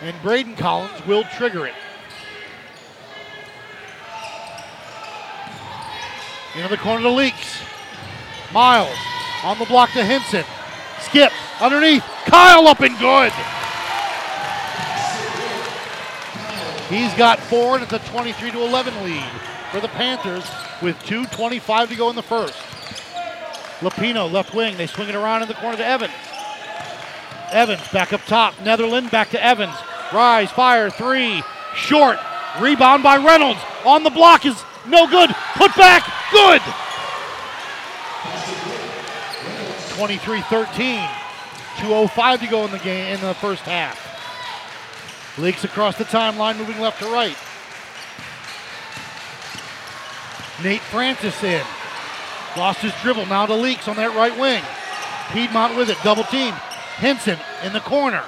[0.00, 1.74] And Braden Collins will trigger it.
[6.56, 7.62] Into the corner to Leaks.
[8.52, 8.96] Miles
[9.44, 10.44] on the block to Henson.
[11.00, 12.04] Skip underneath.
[12.26, 13.32] Kyle up and good.
[16.88, 19.24] He's got four, and it's a 23 to 11 lead
[19.70, 20.44] for the Panthers
[20.82, 22.54] with 2.25 to go in the first.
[23.80, 24.76] Lapino, left wing.
[24.76, 26.12] They swing it around in the corner to Evans.
[27.52, 28.54] Evans back up top.
[28.62, 29.74] Netherland back to Evans.
[30.12, 31.42] Rise, fire, three.
[31.74, 32.18] Short.
[32.60, 33.60] Rebound by Reynolds.
[33.84, 35.30] On the block is no good.
[35.54, 36.02] Put back.
[36.30, 36.60] Good.
[39.96, 41.08] 23 13.
[41.76, 43.98] 2.05 to go in the game in the first half.
[45.38, 47.36] Leaks across the timeline, moving left to right.
[50.62, 51.64] Nate Francis in.
[52.56, 54.62] Lost his dribble, now to Leaks on that right wing.
[55.32, 56.54] Piedmont with it, double team.
[56.96, 58.22] Henson in the corner.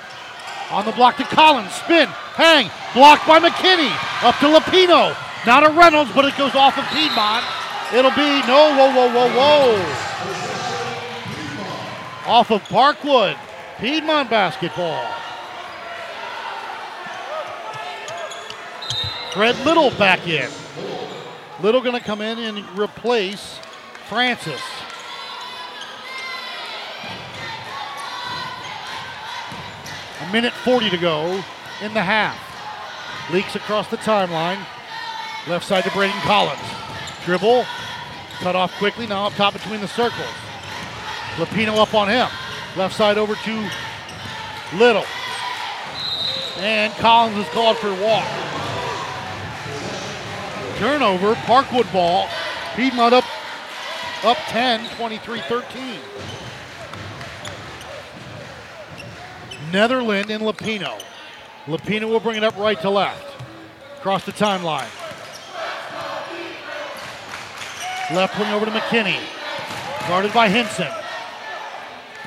[0.70, 3.92] On the block to Collins, spin, hang, blocked by McKinney.
[4.22, 5.16] Up to Lapino.
[5.46, 7.44] Now to Reynolds, but it goes off of Piedmont.
[7.92, 9.76] It'll be no, whoa, whoa, whoa, whoa.
[12.26, 13.36] Off of Parkwood.
[13.78, 15.04] Piedmont basketball.
[19.32, 20.50] Fred Little back in.
[21.60, 23.58] Little going to come in and replace
[24.08, 24.60] Francis.
[30.34, 31.44] Minute 40 to go
[31.80, 32.36] in the half.
[33.32, 34.58] Leaks across the timeline.
[35.46, 36.58] Left side to Braden Collins.
[37.24, 37.64] Dribble.
[38.40, 39.06] Cut off quickly.
[39.06, 40.26] Now up top between the circles.
[41.36, 42.26] Lapino up on him.
[42.76, 43.70] Left side over to
[44.76, 45.04] Little.
[46.58, 48.26] And Collins is called for a walk.
[50.78, 52.28] Turnover, Parkwood ball.
[52.74, 53.24] Piedmont up
[54.24, 56.43] up 10, 23-13.
[59.74, 61.02] Netherland and Lapino.
[61.66, 63.42] Lapino will bring it up right to left.
[63.98, 64.88] Across the timeline.
[68.14, 69.18] Left wing over to McKinney.
[70.06, 70.86] Guarded by Henson.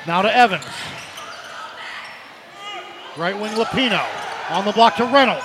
[0.06, 0.66] Now to Evans.
[3.16, 4.04] Right wing Lapino.
[4.50, 5.42] On the block to Reynolds.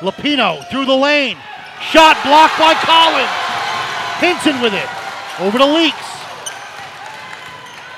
[0.00, 1.38] Lapino through the lane.
[1.80, 3.30] Shot blocked by Collins.
[4.20, 5.40] Henson with it.
[5.40, 5.96] Over to Leaks.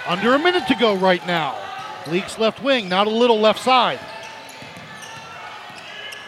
[0.06, 1.56] Under a minute to go right now.
[2.06, 2.88] Leaks left wing.
[2.88, 4.00] not a Little left side.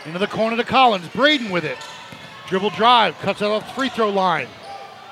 [0.04, 1.08] Into the corner to Collins.
[1.08, 1.78] Braden with it.
[2.48, 3.18] Dribble drive.
[3.20, 4.48] Cuts out off the free throw line.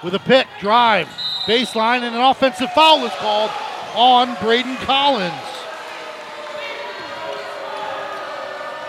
[0.02, 0.46] With a pick.
[0.60, 1.08] Drive.
[1.44, 2.02] Baseline.
[2.02, 3.50] And an offensive foul is called
[3.94, 5.34] on Braden Collins.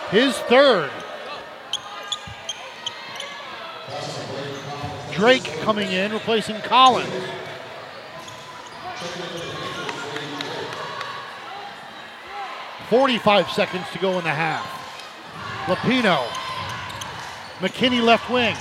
[0.09, 0.91] His third.
[5.13, 7.09] Drake coming in, replacing Collins.
[12.91, 14.67] Forty-five seconds to go in the half.
[15.65, 16.27] Lapino,
[17.59, 18.57] McKinney left wing,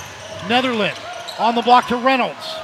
[0.49, 0.97] Netherland
[1.41, 2.55] on the block to Reynolds.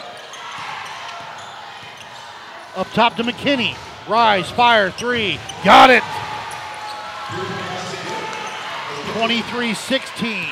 [2.77, 3.77] Up top to McKinney.
[4.09, 5.41] Rise, fire, three.
[5.64, 6.05] Got it.
[9.19, 10.47] 23 16.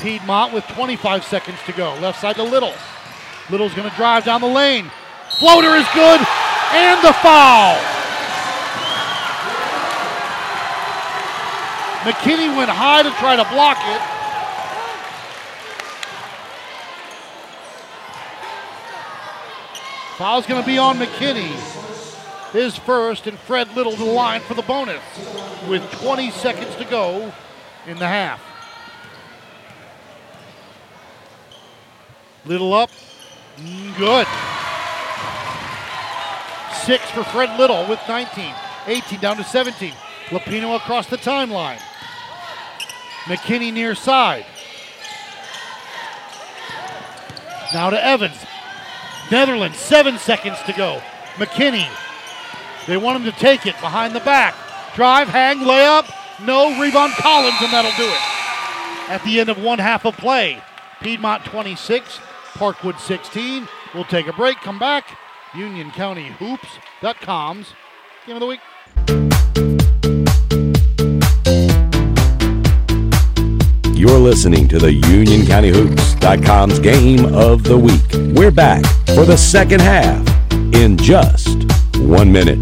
[0.00, 1.94] Piedmont with 25 seconds to go.
[2.00, 2.74] Left side to Little.
[3.50, 4.90] Little's going to drive down the lane.
[5.38, 6.20] Floater is good.
[6.72, 8.03] And the foul.
[12.04, 14.00] McKinney went high to try to block it.
[20.18, 21.50] Foul's going to be on McKinney.
[22.52, 25.02] His first, and Fred Little to the line for the bonus
[25.66, 27.32] with 20 seconds to go
[27.86, 28.40] in the half.
[32.44, 32.90] Little up.
[33.56, 34.26] Mm, good.
[36.84, 38.54] Six for Fred Little with 19.
[38.88, 39.94] 18 down to 17.
[40.26, 41.80] Lapino across the timeline.
[43.24, 44.44] McKinney near side.
[47.72, 48.36] Now to Evans.
[49.30, 51.00] Netherlands, seven seconds to go.
[51.36, 51.88] McKinney.
[52.86, 54.54] They want him to take it behind the back.
[54.94, 56.08] Drive, hang, layup.
[56.44, 59.10] No rebound Collins, and that'll do it.
[59.10, 60.62] At the end of one half of play,
[61.00, 62.18] Piedmont 26,
[62.52, 63.66] Parkwood 16.
[63.94, 65.16] We'll take a break, come back.
[65.54, 67.72] Union County Hoops.com's
[68.26, 68.60] game of the week.
[74.06, 78.02] You're listening to the UnionCountyHoops.com's game of the week.
[78.36, 78.84] We're back
[79.14, 80.20] for the second half
[80.74, 81.64] in just
[82.00, 82.58] one minute.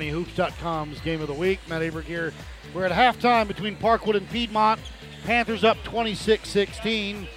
[0.00, 1.60] UnionCountyHoops.com's Game of the Week.
[1.68, 2.32] Matt Aberg here.
[2.74, 4.80] We're at halftime between Parkwood and Piedmont.
[5.24, 7.28] Panthers up 26 16.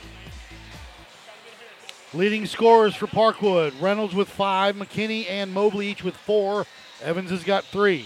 [2.13, 6.65] Leading scorers for Parkwood Reynolds with five, McKinney and Mobley each with four.
[7.01, 8.05] Evans has got three.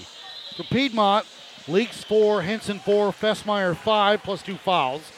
[0.56, 1.26] For Piedmont,
[1.68, 5.12] Leaks four, Henson four, Fessmeyer five, plus two fouls.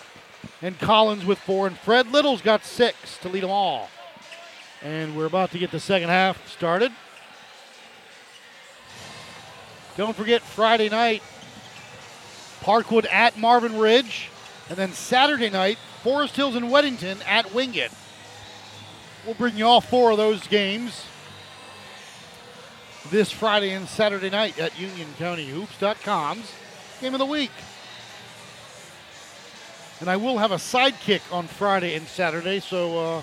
[0.62, 3.90] And Collins with four, and Fred Little's got six to lead them all.
[4.82, 6.92] And we're about to get the second half started.
[10.00, 11.22] Don't forget Friday night,
[12.62, 14.30] Parkwood at Marvin Ridge.
[14.70, 17.92] And then Saturday night, Forest Hills and Weddington at Wingate.
[19.26, 21.06] We'll bring you all four of those games
[23.10, 26.50] this Friday and Saturday night at UnionCountyHoops.com's
[27.02, 27.52] Game of the Week.
[30.00, 33.22] And I will have a sidekick on Friday and Saturday, so uh,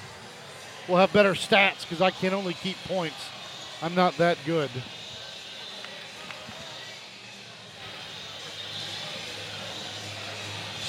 [0.86, 3.30] we'll have better stats because I can only keep points.
[3.80, 4.68] I'm not that good.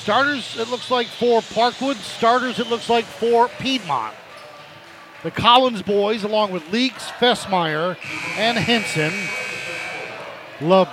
[0.07, 1.97] Starters, it looks like for Parkwood.
[1.97, 4.15] Starters, it looks like for Piedmont.
[5.21, 7.97] The Collins boys, along with Leaks, Fessmeyer,
[8.37, 9.11] and Henson.
[10.61, 10.89] La,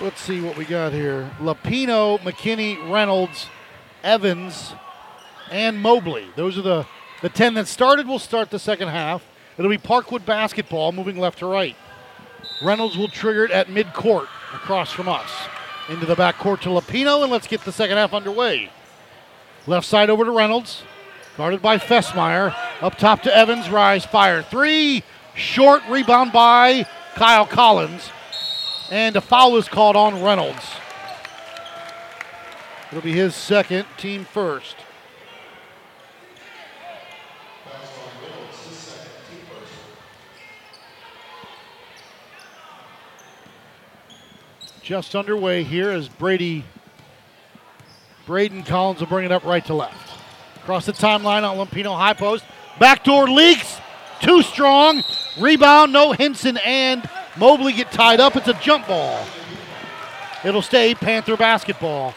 [0.00, 1.30] let's see what we got here.
[1.40, 3.48] Lapino, McKinney, Reynolds,
[4.02, 4.72] Evans,
[5.50, 6.28] and Mobley.
[6.34, 6.86] Those are the,
[7.20, 8.06] the 10 that started.
[8.08, 9.22] will start the second half.
[9.58, 11.76] It'll be Parkwood basketball moving left to right.
[12.62, 15.30] Reynolds will trigger it at midcourt across from us.
[15.88, 18.70] Into the back court to Lapino, and let's get the second half underway.
[19.66, 20.82] Left side over to Reynolds.
[21.36, 22.54] Guarded by Fessmeyer.
[22.80, 23.68] Up top to Evans.
[23.68, 24.42] Rise, fire.
[24.42, 25.02] Three.
[25.34, 28.10] Short rebound by Kyle Collins.
[28.90, 30.64] And a foul is called on Reynolds.
[32.90, 34.76] It'll be his second, team first.
[44.84, 46.62] Just underway here as Brady,
[48.26, 50.20] Braden Collins will bring it up right to left.
[50.56, 52.44] Across the timeline on Lapino high post.
[52.78, 53.80] Backdoor Leaks.
[54.20, 55.02] Too strong.
[55.40, 57.08] Rebound, no Henson and
[57.38, 58.36] Mobley get tied up.
[58.36, 59.24] It's a jump ball.
[60.44, 62.14] It'll stay Panther basketball.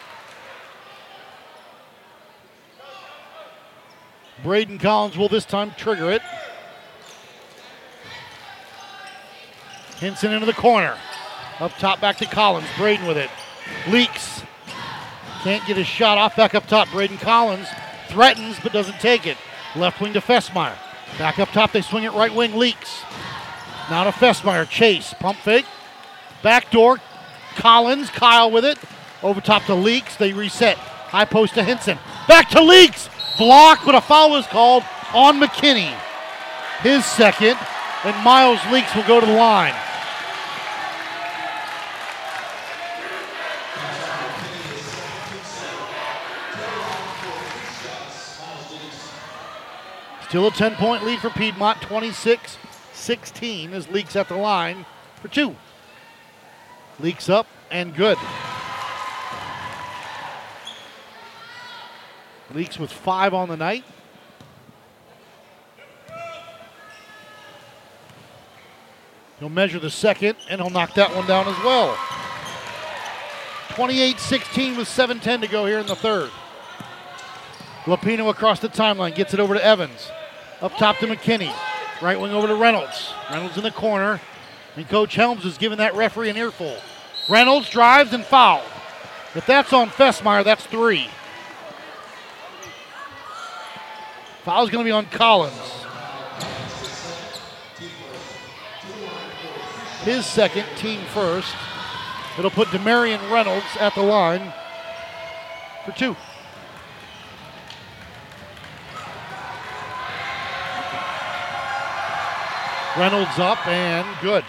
[4.44, 6.22] Braden Collins will this time trigger it.
[10.02, 10.98] Henson into the corner.
[11.60, 12.68] Up top, back to Collins.
[12.78, 13.30] Braden with it.
[13.90, 14.44] Leaks.
[15.42, 16.36] Can't get his shot off.
[16.36, 16.90] Back up top.
[16.92, 17.68] Braden Collins
[18.10, 19.38] threatens but doesn't take it.
[19.76, 20.76] Left wing to Fessmeyer.
[21.18, 22.56] Back up top, they swing it right wing.
[22.56, 23.02] Leaks.
[23.90, 24.70] Now to Fessmeyer.
[24.70, 25.14] Chase.
[25.20, 25.66] Pump fake.
[26.44, 27.00] Back door.
[27.56, 28.10] Collins.
[28.10, 28.78] Kyle with it.
[29.24, 30.16] Over top to Leaks.
[30.16, 30.78] They reset.
[30.78, 31.98] High post to Henson.
[32.28, 33.10] Back to Leaks.
[33.38, 34.84] Block, but a foul is called
[35.14, 35.96] on McKinney.
[36.82, 37.58] His second.
[38.04, 39.74] And Miles Leaks will go to the line.
[50.30, 52.58] Still a 10 point lead for Piedmont, 26
[52.94, 54.86] 16 as Leaks at the line
[55.22, 55.56] for two.
[57.00, 58.18] Leaks up and good.
[62.54, 63.86] Leaks with five on the night.
[69.40, 71.98] He'll measure the second and he'll knock that one down as well.
[73.70, 76.32] 28 16 with 7 10 to go here in the third.
[77.86, 80.10] Lapino across the timeline gets it over to Evans.
[80.62, 81.54] Up top to McKinney.
[82.02, 83.14] Right wing over to Reynolds.
[83.32, 84.20] Reynolds in the corner.
[84.76, 86.78] And Coach Helms is giving that referee an earful.
[87.30, 88.64] Reynolds drives and fouled.
[89.36, 91.10] If that's on Fessmeyer, that's three.
[94.44, 95.54] Foul's going to be on Collins.
[100.04, 101.54] His second, team first.
[102.38, 104.54] It'll put Demarion Reynolds at the line
[105.86, 106.16] for two.
[112.98, 114.44] Reynolds up and good.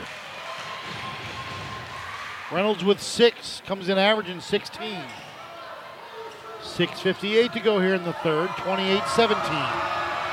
[2.50, 5.02] Reynolds with six, comes in averaging 16.
[6.62, 9.38] 6.58 to go here in the third, 28 17.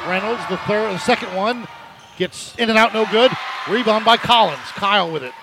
[0.08, 1.68] Reynolds, the third, the second one,
[2.18, 3.32] gets in and out, no good.
[3.70, 4.62] Rebound by Collins.
[4.76, 5.34] Kyle with it.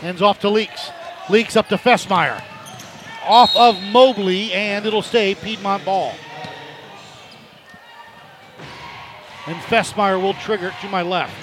[0.00, 0.90] Hands off to Leaks.
[1.30, 2.42] Leaks up to Fessmeyer.
[3.24, 6.14] Off of Mobley, and it'll stay Piedmont ball.
[9.46, 11.34] And Fessmeyer will trigger to my left.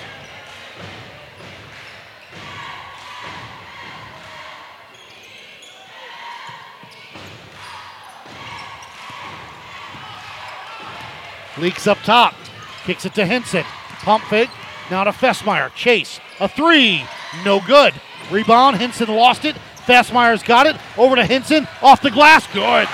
[11.57, 12.35] Leaks up top.
[12.83, 13.63] Kicks it to Henson.
[13.99, 14.49] Pump fake.
[14.91, 15.73] Now to Fessmeyer.
[15.73, 16.19] Chase.
[16.39, 17.03] A three.
[17.43, 17.93] No good.
[18.29, 18.77] Rebound.
[18.77, 19.55] Henson lost it.
[19.85, 20.75] Fessmeyer's got it.
[20.97, 21.67] Over to Henson.
[21.81, 22.45] Off the glass.
[22.53, 22.87] Good.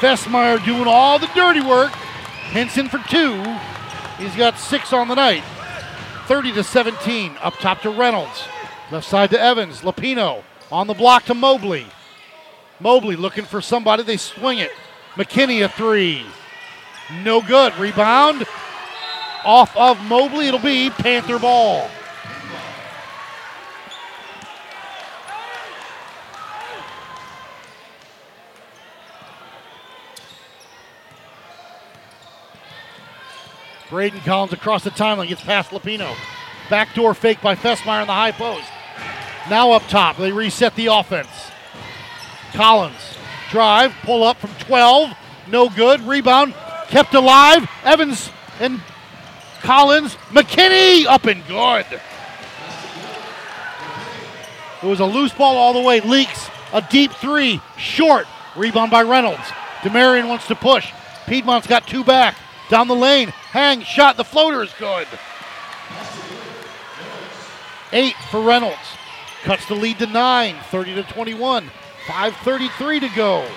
[0.00, 1.90] Fessmeyer doing all the dirty work.
[1.90, 3.42] Henson for two.
[4.18, 5.44] He's got six on the night.
[6.26, 7.36] 30 to 17.
[7.40, 8.44] Up top to Reynolds.
[8.90, 9.80] Left side to Evans.
[9.80, 11.86] Lapino on the block to Mobley.
[12.80, 14.02] Mobley looking for somebody.
[14.02, 14.70] They swing it.
[15.14, 16.24] McKinney a three.
[17.22, 17.76] No good.
[17.76, 18.46] Rebound
[19.44, 20.48] off of Mobley.
[20.48, 21.88] It'll be Panther ball.
[33.90, 36.14] Braden Collins across the timeline gets past Lapino.
[36.70, 38.68] Backdoor fake by Fessmeyer in the high post.
[39.50, 41.39] Now up top, they reset the offense.
[42.52, 43.16] Collins
[43.50, 45.10] drive, pull up from 12,
[45.48, 46.00] no good.
[46.02, 46.54] Rebound
[46.88, 47.68] kept alive.
[47.84, 48.30] Evans
[48.60, 48.80] and
[49.60, 51.86] Collins, McKinney up and good.
[54.82, 56.00] It was a loose ball all the way.
[56.00, 58.26] Leaks a deep three, short.
[58.56, 59.42] Rebound by Reynolds.
[59.80, 60.90] Demarion wants to push.
[61.26, 62.36] Piedmont's got two back.
[62.68, 64.16] Down the lane, hang, shot.
[64.16, 65.06] The floater is good.
[67.92, 68.76] Eight for Reynolds.
[69.42, 71.70] Cuts the lead to nine, 30 to 21.
[72.10, 73.48] 5.33 to go.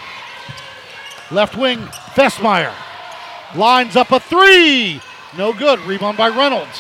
[1.32, 1.80] Left wing,
[2.14, 2.72] Fessmeyer.
[3.56, 5.02] Lines up a three.
[5.36, 5.80] No good.
[5.80, 6.80] Rebound by Reynolds.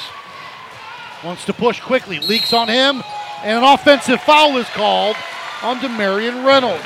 [1.23, 2.19] Wants to push quickly.
[2.19, 3.01] Leaks on him.
[3.43, 5.15] And an offensive foul is called
[5.63, 6.83] on Demarion Reynolds.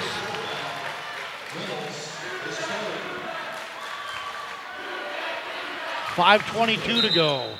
[6.15, 7.51] Five twenty-two to go.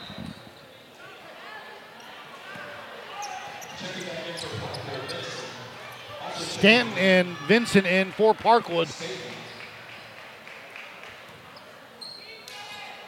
[6.58, 8.88] Staten and Vincent in for Parkwood.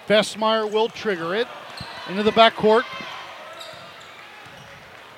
[0.07, 1.47] Fessmeyer will trigger it
[2.07, 2.83] into the backcourt.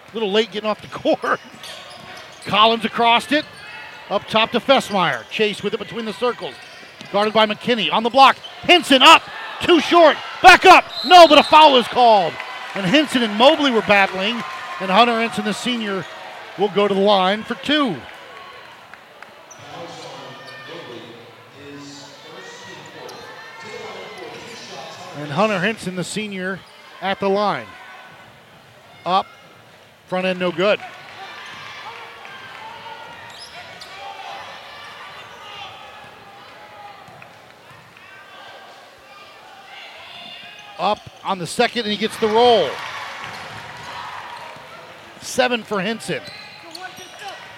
[0.09, 1.41] A little late getting off the court.
[2.45, 3.43] Collins across it.
[4.09, 5.29] Up top to Fessmeyer.
[5.29, 6.55] Chase with it between the circles.
[7.11, 7.91] Guarded by McKinney.
[7.91, 8.37] On the block.
[8.61, 9.23] Henson up.
[9.61, 10.15] Too short.
[10.41, 10.85] Back up.
[11.05, 12.33] No, but a foul is called.
[12.75, 14.41] And Henson and Mobley were battling.
[14.79, 16.05] And Hunter Henson, the senior,
[16.57, 17.97] will go to the line for two.
[25.21, 26.59] And Hunter Henson, the senior,
[26.99, 27.67] at the line.
[29.05, 29.27] Up.
[30.07, 30.79] Front end no good.
[40.79, 42.67] Up on the second, and he gets the roll.
[45.21, 46.23] Seven for Henson.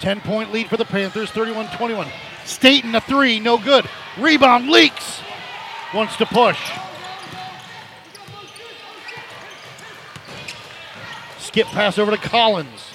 [0.02, 2.10] 10 point lead for the Panthers, 31 21.
[2.44, 3.90] Staten, a three, no good.
[4.20, 5.22] Rebound Leaks.
[5.94, 6.60] Wants to push.
[11.44, 12.94] Skip pass over to Collins.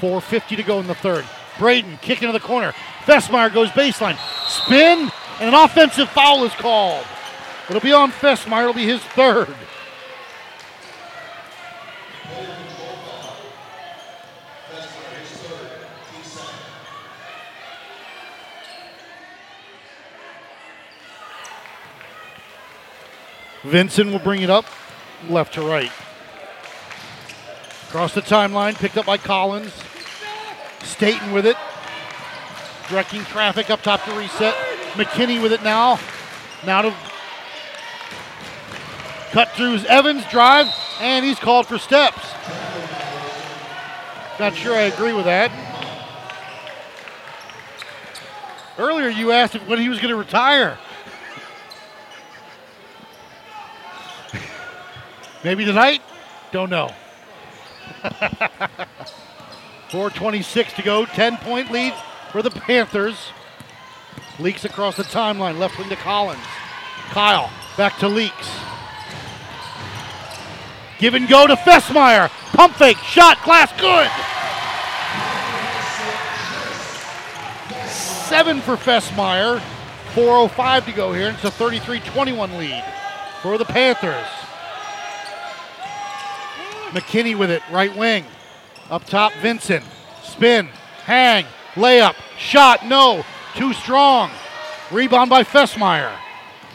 [0.00, 1.26] 4.50 to go in the third.
[1.58, 2.72] Braden kicking to the corner.
[3.04, 4.16] Fessmeyer goes baseline.
[4.46, 7.04] Spin, and an offensive foul is called.
[7.68, 8.62] It'll be on Fessmeyer.
[8.62, 9.54] It'll be his third.
[23.64, 24.64] Vincent will bring it up
[25.28, 25.92] left to right.
[27.92, 29.70] Across the timeline, picked up by Collins.
[30.82, 31.58] Staten with it.
[32.88, 34.54] Directing traffic up top to reset.
[34.92, 36.00] McKinney with it now.
[36.64, 36.94] Now to
[39.32, 42.32] cut through Evans, drive, and he's called for steps.
[44.40, 45.52] Not sure I agree with that.
[48.78, 50.78] Earlier, you asked when he was going to retire.
[55.44, 56.00] Maybe tonight?
[56.52, 56.90] Don't know.
[59.90, 61.04] 4.26 to go.
[61.04, 61.94] 10 point lead
[62.30, 63.30] for the Panthers.
[64.38, 65.58] Leaks across the timeline.
[65.58, 66.40] Left wing to Collins.
[67.10, 68.50] Kyle back to Leaks.
[70.98, 72.28] Give and go to Fessmeyer.
[72.52, 72.96] Pump fake.
[72.98, 73.42] Shot.
[73.44, 73.72] Glass.
[73.80, 74.10] Good.
[77.88, 79.60] Seven for Fessmeyer.
[80.14, 81.30] 4.05 to go here.
[81.30, 82.84] It's a 33 21 lead
[83.42, 84.41] for the Panthers.
[86.92, 88.24] McKinney with it, right wing.
[88.90, 89.84] Up top, Vincent.
[90.22, 90.66] Spin,
[91.04, 93.24] hang, layup, shot, no.
[93.54, 94.30] Too strong.
[94.90, 96.14] Rebound by Fessmeyer.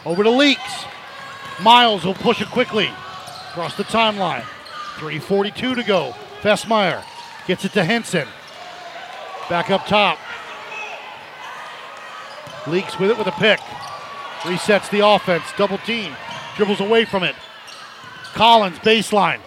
[0.05, 0.85] Over to Leaks.
[1.61, 2.89] Miles will push it quickly.
[3.49, 4.43] Across the timeline.
[4.97, 6.13] 3.42 to go.
[6.41, 7.03] Fessmeyer
[7.47, 8.27] gets it to Henson.
[9.49, 10.19] Back up top.
[12.67, 13.59] Leaks with it with a pick.
[14.41, 15.45] Resets the offense.
[15.57, 16.13] Double team.
[16.55, 17.35] Dribbles away from it.
[18.33, 19.39] Collins, baseline.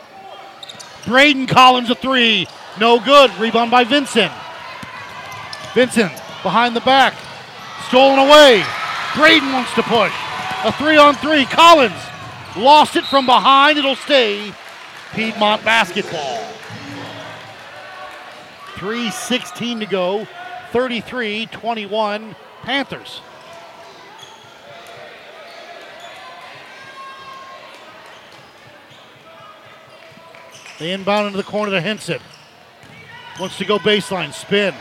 [1.06, 2.46] Braden Collins a three.
[2.78, 3.34] No good.
[3.38, 4.32] Rebound by Vincent.
[5.74, 7.14] Vincent behind the back.
[7.88, 8.64] Stolen away.
[9.16, 10.12] Braden wants to push.
[10.64, 11.44] A three on three.
[11.46, 12.00] Collins
[12.56, 13.78] lost it from behind.
[13.78, 14.52] It'll stay
[15.12, 16.46] Piedmont basketball.
[18.74, 20.26] 3.16 to go.
[20.72, 23.20] 33 21 Panthers.
[30.80, 32.20] They inbound into the corner to Henson.
[33.38, 34.74] Wants to go baseline, spin.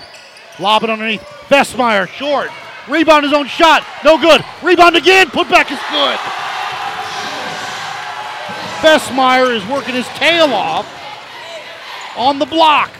[0.57, 1.21] Lob it underneath.
[1.49, 2.49] Fessmeyer, short.
[2.87, 3.85] Rebound his own shot.
[4.05, 4.43] No good.
[4.63, 5.29] Rebound again.
[5.29, 6.17] Put back is good.
[8.79, 10.87] Fessmeyer is working his tail off
[12.15, 12.91] on the block.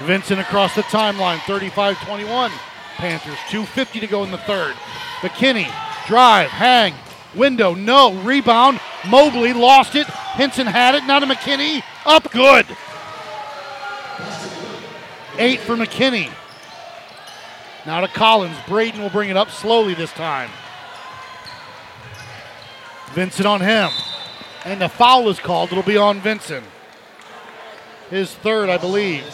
[0.00, 2.50] Vincent across the timeline, 35 21.
[2.96, 4.74] Panthers, 2.50 to go in the third.
[5.20, 5.70] McKinney,
[6.06, 6.94] drive, hang,
[7.34, 8.80] window, no, rebound.
[9.06, 10.06] Mobley lost it.
[10.06, 11.82] Henson had it, now to McKinney.
[12.04, 12.66] Up, good.
[15.38, 16.30] Eight for McKinney.
[17.86, 18.56] Now to Collins.
[18.68, 20.50] Braden will bring it up slowly this time.
[23.12, 23.90] Vincent on him.
[24.64, 25.72] And the foul is called.
[25.72, 26.64] It'll be on Vincent.
[28.10, 29.24] His third, I believe.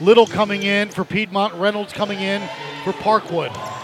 [0.00, 1.54] Little coming in for Piedmont.
[1.54, 2.40] Reynolds coming in
[2.84, 3.79] for Parkwood.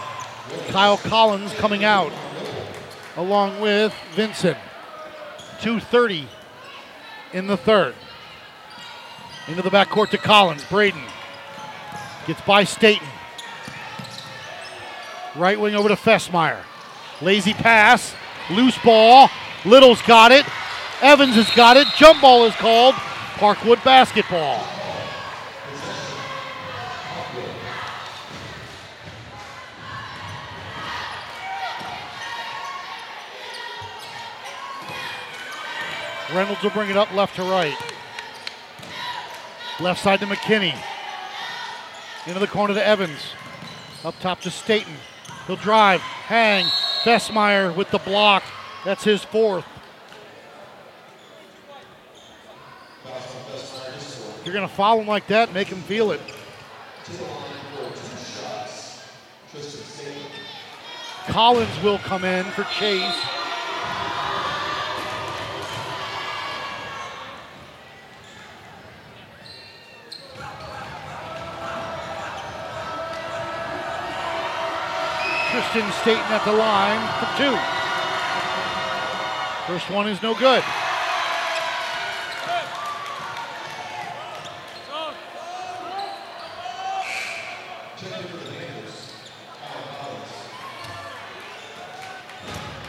[0.69, 2.11] Kyle Collins coming out
[3.15, 4.57] along with Vincent.
[5.59, 6.25] 2.30
[7.33, 7.95] in the third.
[9.47, 10.63] Into the backcourt to Collins.
[10.65, 11.01] Braden
[12.27, 13.07] gets by Staten.
[15.35, 16.61] Right wing over to Fessmeyer.
[17.21, 18.13] Lazy pass.
[18.49, 19.29] Loose ball.
[19.65, 20.45] Little's got it.
[21.01, 21.87] Evans has got it.
[21.95, 22.95] Jump ball is called.
[23.35, 24.65] Parkwood basketball.
[36.33, 37.77] Reynolds will bring it up left to right.
[39.79, 40.75] Left side to McKinney.
[42.25, 43.19] Into the corner to Evans.
[44.03, 44.93] Up top to Staten.
[45.45, 46.65] He'll drive, hang.
[47.03, 48.43] Fessmeyer with the block.
[48.83, 49.65] That's his fourth.
[53.05, 56.21] If you're going to foul him like that, make him feel it.
[61.27, 63.15] Collins will come in for Chase.
[75.57, 77.57] Tristan Staten at the line for two.
[79.65, 80.63] First one is no good.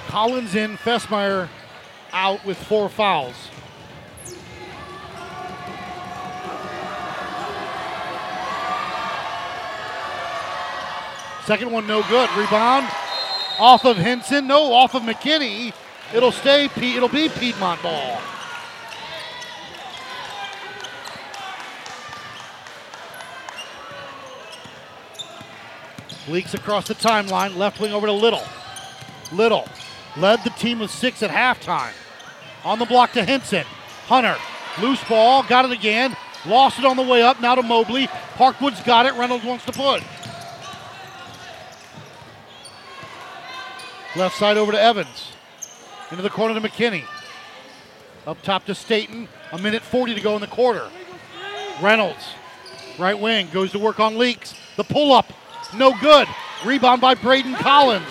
[0.08, 1.48] Collins in, Fessmeyer
[2.12, 3.47] out with four fouls.
[11.48, 12.28] Second one no good.
[12.36, 12.86] Rebound
[13.58, 14.46] off of Henson.
[14.46, 15.72] No, off of McKinney.
[16.12, 16.66] It'll stay.
[16.66, 18.20] It'll be Piedmont ball.
[26.28, 27.56] Leaks across the timeline.
[27.56, 28.44] Left wing over to Little.
[29.32, 29.66] Little
[30.18, 31.94] led the team with six at halftime.
[32.62, 33.64] On the block to Henson.
[34.04, 34.36] Hunter.
[34.82, 35.44] Loose ball.
[35.44, 36.14] Got it again.
[36.44, 37.40] Lost it on the way up.
[37.40, 38.06] Now to Mobley.
[38.34, 39.14] Parkwood's got it.
[39.14, 40.02] Reynolds wants to push.
[44.18, 45.30] Left side over to Evans.
[46.10, 47.04] Into the corner to McKinney.
[48.26, 49.28] Up top to Staten.
[49.52, 50.90] A minute 40 to go in the quarter.
[51.80, 52.34] Reynolds.
[52.98, 53.46] Right wing.
[53.52, 54.56] Goes to work on Leaks.
[54.76, 55.32] The pull up.
[55.76, 56.26] No good.
[56.64, 58.08] Rebound by Braden Collins.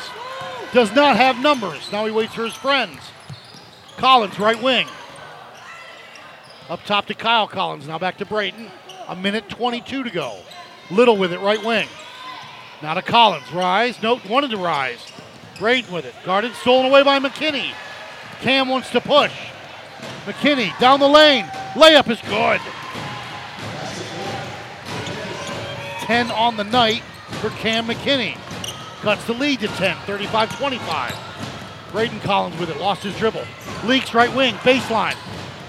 [0.71, 1.91] Does not have numbers.
[1.91, 2.99] Now he waits for his friends.
[3.97, 4.87] Collins, right wing.
[6.69, 7.85] Up top to Kyle Collins.
[7.85, 8.71] Now back to Braden.
[9.09, 10.37] A minute 22 to go.
[10.89, 11.89] Little with it, right wing.
[12.81, 13.51] Now to Collins.
[13.51, 14.01] Rise.
[14.01, 15.05] Nope, wanted to rise.
[15.59, 16.13] Braden with it.
[16.23, 17.71] Guarded, stolen away by McKinney.
[18.41, 19.33] Cam wants to push.
[20.25, 21.45] McKinney down the lane.
[21.73, 22.61] Layup is good.
[26.05, 27.01] 10 on the night
[27.41, 28.37] for Cam McKinney.
[29.01, 31.15] Cuts the lead to 10, 35 25.
[31.91, 33.43] Braden Collins with it, lost his dribble.
[33.85, 35.15] Leaks right wing, baseline.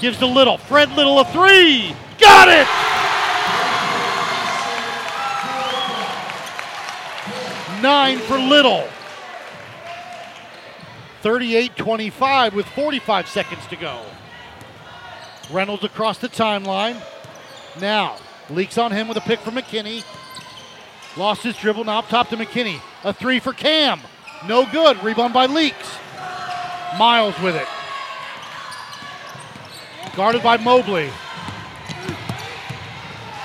[0.01, 0.59] Gives to Little.
[0.59, 1.95] Fred Little a three.
[2.19, 2.67] Got it!
[7.83, 8.89] Nine for Little.
[11.23, 14.03] 38 25 with 45 seconds to go.
[15.51, 17.01] Reynolds across the timeline.
[17.81, 18.17] Now,
[18.51, 20.05] Leaks on him with a pick from McKinney.
[21.17, 22.81] Lost his dribble, now up top to McKinney.
[23.05, 24.01] A three for Cam.
[24.47, 25.03] No good.
[25.03, 25.99] Rebound by Leaks.
[26.99, 27.67] Miles with it.
[30.17, 31.11] Guarded by Mobley.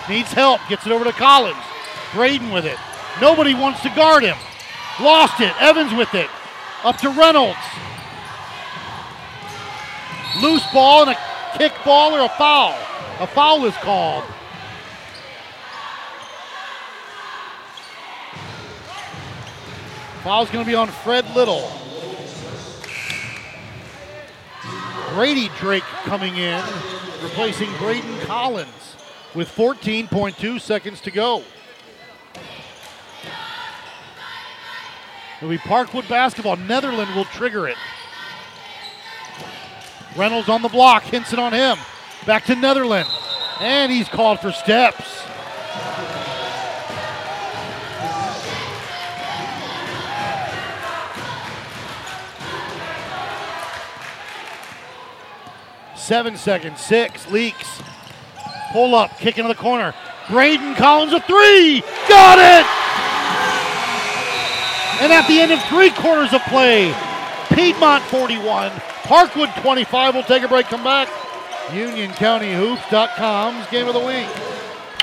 [0.07, 0.61] Needs help.
[0.69, 1.57] Gets it over to Collins.
[2.13, 2.77] Braden with it.
[3.19, 4.37] Nobody wants to guard him.
[5.01, 5.53] Lost it.
[5.61, 6.29] Evans with it.
[6.83, 7.57] Up to Reynolds.
[10.41, 12.77] Loose ball and a kick ball or a foul.
[13.21, 14.25] A foul is called.
[20.23, 21.71] Foul's going to be on Fred Little.
[25.13, 26.63] Brady Drake coming in,
[27.21, 28.95] replacing Braden Collins
[29.35, 31.43] with 14.2 seconds to go.
[35.43, 36.55] It'll be Parkwood basketball.
[36.55, 37.75] Netherland will trigger it.
[40.15, 41.03] Reynolds on the block.
[41.03, 41.77] Henson on him.
[42.25, 43.09] Back to Netherland.
[43.59, 45.03] And he's called for steps.
[55.97, 56.79] Seven seconds.
[56.79, 57.29] Six.
[57.29, 57.81] Leaks.
[58.71, 59.17] Pull up.
[59.17, 59.93] Kick into the corner.
[60.29, 61.81] Braden Collins a three.
[62.07, 62.82] Got it!
[65.03, 66.87] And at the end of three quarters of play,
[67.51, 68.71] Piedmont 41,
[69.03, 70.15] Parkwood 25.
[70.15, 71.11] We'll take a break, come back.
[71.75, 74.31] UnionCountyHoops.com's game of the week.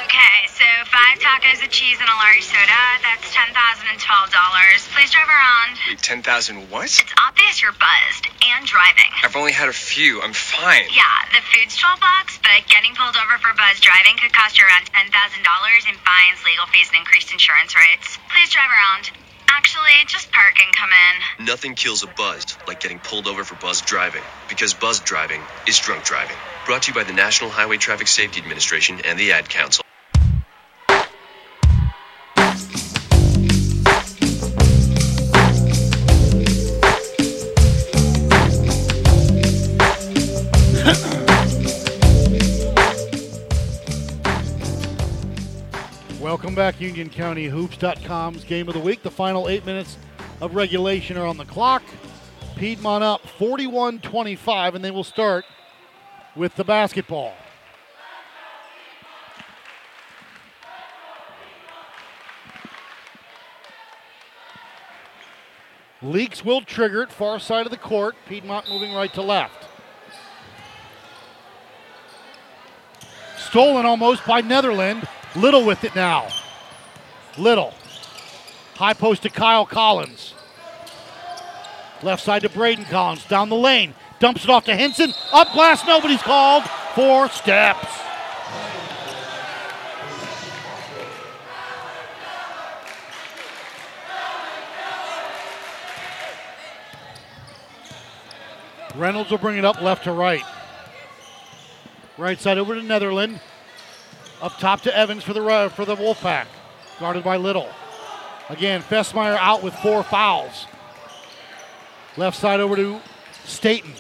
[0.01, 2.81] Okay, so five tacos of cheese and a large soda.
[3.05, 4.89] That's ten thousand and twelve dollars.
[4.97, 5.77] Please drive around.
[5.93, 6.89] Wait, 10,000 what?
[6.89, 8.25] It's obvious you're buzzed
[8.57, 9.13] and driving.
[9.21, 10.25] I've only had a few.
[10.25, 10.89] I'm fine.
[10.97, 11.05] Yeah,
[11.37, 14.89] the food's twelve bucks, but getting pulled over for buzz driving could cost you around
[14.97, 18.17] ten thousand dollars in fines, legal fees, and increased insurance rates.
[18.33, 19.13] Please drive around.
[19.57, 21.47] Actually, just park and come in.
[21.47, 25.79] Nothing kills a buzz like getting pulled over for buzz driving, because buzz driving is
[25.79, 26.37] drunk driving.
[26.67, 29.85] Brought to you by the National Highway Traffic Safety Administration and the Ad Council.
[46.41, 49.03] Welcome back, UnionCountyHoops.com's game of the week.
[49.03, 49.99] The final eight minutes
[50.41, 51.83] of regulation are on the clock.
[52.57, 55.45] Piedmont up 41 25, and they will start
[56.35, 57.35] with the basketball.
[66.01, 68.17] Leaks will trigger it, far side of the court.
[68.27, 69.69] Piedmont moving right to left.
[73.37, 75.07] Stolen almost by Netherland.
[75.37, 76.29] Little with it now.
[77.39, 77.73] Little.
[78.75, 80.35] High post to Kyle Collins.
[82.03, 83.25] Left side to Braden Collins.
[83.27, 83.95] Down the lane.
[84.19, 85.13] Dumps it off to Henson.
[85.33, 85.87] Up glass.
[85.87, 86.65] Nobody's called.
[86.95, 87.87] Four steps.
[98.97, 100.43] Reynolds will bring it up left to right.
[102.19, 103.41] Right side over to Netherland.
[104.43, 106.47] Up top to Evans for the for the Wolfpack.
[106.99, 107.69] Guarded by Little.
[108.49, 110.67] Again, Fessmeyer out with four fouls.
[112.17, 113.01] Left side over to
[113.45, 113.93] Staten.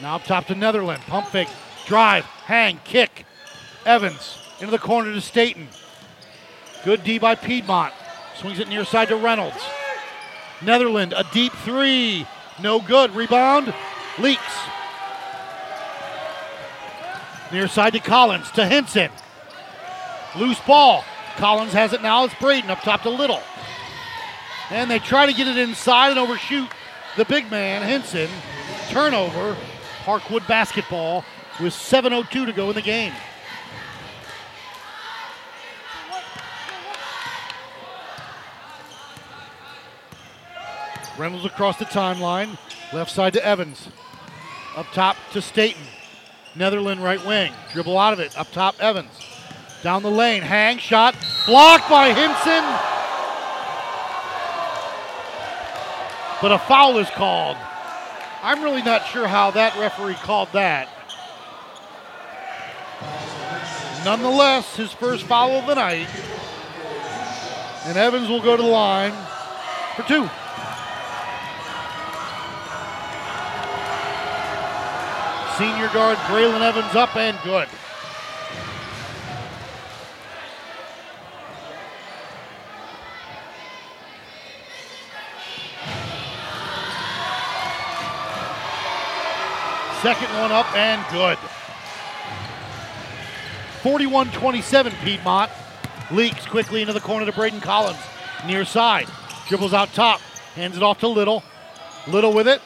[0.00, 1.02] Now up top to Netherland.
[1.02, 1.48] Pump fake.
[1.86, 2.24] Drive.
[2.24, 2.80] Hang.
[2.84, 3.24] Kick.
[3.84, 5.68] Evans into the corner to Staten.
[6.84, 7.92] Good D by Piedmont.
[8.36, 9.62] Swings it near side to Reynolds.
[10.62, 12.26] Netherland, a deep three.
[12.60, 13.14] No good.
[13.14, 13.74] Rebound.
[14.18, 14.42] Leaks.
[17.52, 18.50] Near side to Collins.
[18.52, 19.10] To Henson.
[20.38, 21.04] Loose ball.
[21.36, 22.24] Collins has it now.
[22.24, 23.42] It's Braden up top to Little.
[24.70, 26.68] And they try to get it inside and overshoot
[27.16, 28.28] the big man, Henson.
[28.88, 29.56] Turnover.
[30.04, 31.24] Parkwood basketball
[31.60, 33.12] with 7.02 to go in the game.
[41.18, 42.58] Reynolds across the timeline.
[42.92, 43.88] Left side to Evans.
[44.76, 45.82] Up top to Staten.
[46.54, 47.52] Netherland right wing.
[47.72, 48.38] Dribble out of it.
[48.38, 49.35] Up top, Evans.
[49.86, 50.42] Down the lane.
[50.42, 51.14] Hang shot.
[51.46, 52.64] Blocked by Henson.
[56.42, 57.56] But a foul is called.
[58.42, 60.88] I'm really not sure how that referee called that.
[64.04, 66.08] Nonetheless, his first foul of the night.
[67.84, 69.12] And Evans will go to the line
[69.94, 70.28] for two.
[75.56, 77.68] Senior guard Braylon Evans up and good.
[90.02, 91.38] Second one up and good.
[93.82, 95.50] 41 27 Piedmont.
[96.10, 97.98] Leaks quickly into the corner to Braden Collins.
[98.46, 99.08] Near side.
[99.48, 100.20] Dribbles out top.
[100.54, 101.42] Hands it off to Little.
[102.06, 102.60] Little with it.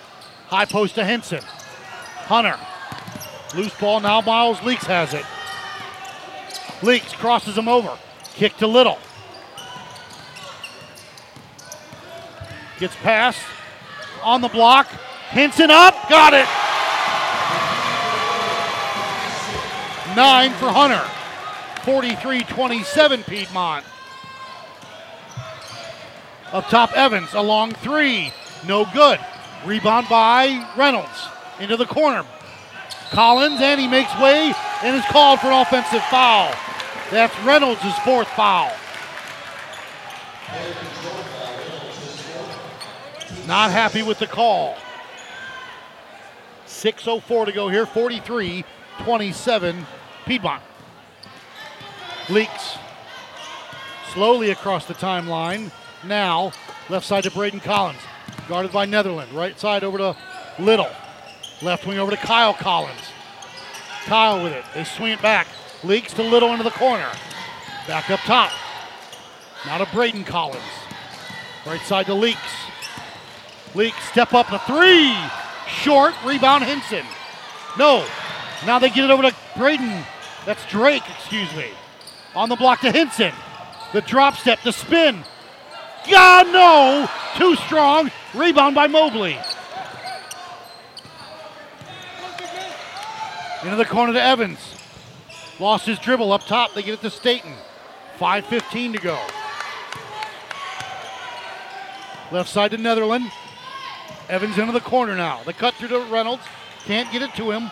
[0.49, 1.43] High post to Henson.
[1.43, 2.59] Hunter.
[3.55, 4.01] Loose ball.
[4.01, 5.25] Now Miles Leaks has it.
[6.83, 7.97] Leaks crosses him over.
[8.35, 8.99] Kick to Little.
[12.79, 13.41] Gets past.
[14.23, 14.87] On the block.
[14.87, 15.95] Henson up.
[16.09, 16.60] Got it.
[20.17, 21.05] Nine for Hunter.
[21.85, 23.85] 43 27 Piedmont.
[26.53, 27.33] Up top, Evans.
[27.35, 28.33] A long three.
[28.67, 29.21] No good.
[29.65, 31.29] Rebound by Reynolds.
[31.61, 32.25] Into the corner.
[33.11, 34.53] Collins, and he makes way
[34.83, 36.53] and is called for an offensive foul.
[37.11, 38.73] That's Reynolds' fourth foul.
[43.47, 44.77] Not happy with the call.
[46.67, 48.65] 6.04 to go here, 43
[49.03, 49.87] 27
[50.31, 50.63] Piedmont.
[52.29, 52.79] Leaks
[54.13, 55.73] slowly across the timeline.
[56.05, 56.53] Now,
[56.89, 57.99] left side to Braden Collins.
[58.47, 59.33] Guarded by Netherland.
[59.33, 60.17] Right side over to
[60.61, 60.87] Little.
[61.63, 63.01] Left wing over to Kyle Collins.
[64.05, 64.65] Kyle with it.
[64.73, 65.49] They swing it back.
[65.83, 67.11] Leaks to Little into the corner.
[67.89, 68.53] Back up top.
[69.67, 70.63] Now to Braden Collins.
[71.67, 72.39] Right side to Leaks.
[73.75, 75.13] Leaks step up to three.
[75.67, 76.15] Short.
[76.25, 77.05] Rebound Henson.
[77.77, 78.07] No.
[78.65, 80.05] Now they get it over to Braden.
[80.47, 81.69] That's Drake, excuse me.
[82.35, 83.33] On the block to Henson.
[83.93, 85.25] The drop step, the spin.
[86.09, 87.09] God, no!
[87.37, 88.11] Too strong.
[88.35, 89.39] Rebound by Mobley.
[93.63, 94.59] Into the corner to Evans.
[95.59, 96.73] Lost his dribble up top.
[96.73, 97.53] They get it to Staten.
[98.19, 99.19] 5.15 to go.
[102.33, 103.31] Left side to Netherland.
[104.29, 105.43] Evans into the corner now.
[105.43, 106.43] The cut through to Reynolds.
[106.85, 107.71] Can't get it to him.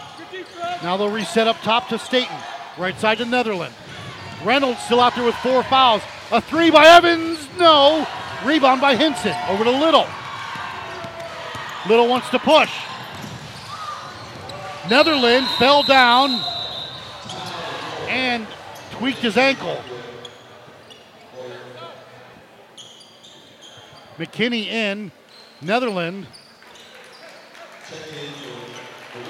[0.82, 2.36] Now they'll reset up top to Staten.
[2.78, 3.74] Right side to Netherland.
[4.44, 6.00] Reynolds still out there with four fouls.
[6.30, 7.48] A three by Evans.
[7.58, 8.06] No.
[8.44, 9.34] Rebound by Henson.
[9.48, 10.06] Over to Little.
[11.88, 12.70] Little wants to push.
[14.88, 16.30] Netherland fell down
[18.08, 18.46] and
[18.92, 19.82] tweaked his ankle.
[24.18, 25.10] McKinney in.
[25.60, 26.28] Netherland.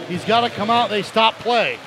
[0.06, 0.90] He's got to come out.
[0.90, 1.78] They stop play.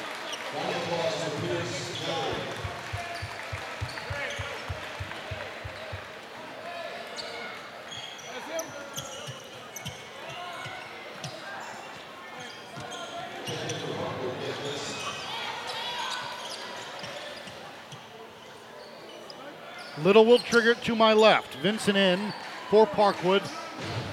[20.04, 21.56] Little will trigger it to my left.
[21.56, 22.34] Vincent in
[22.70, 23.48] for Parkwood.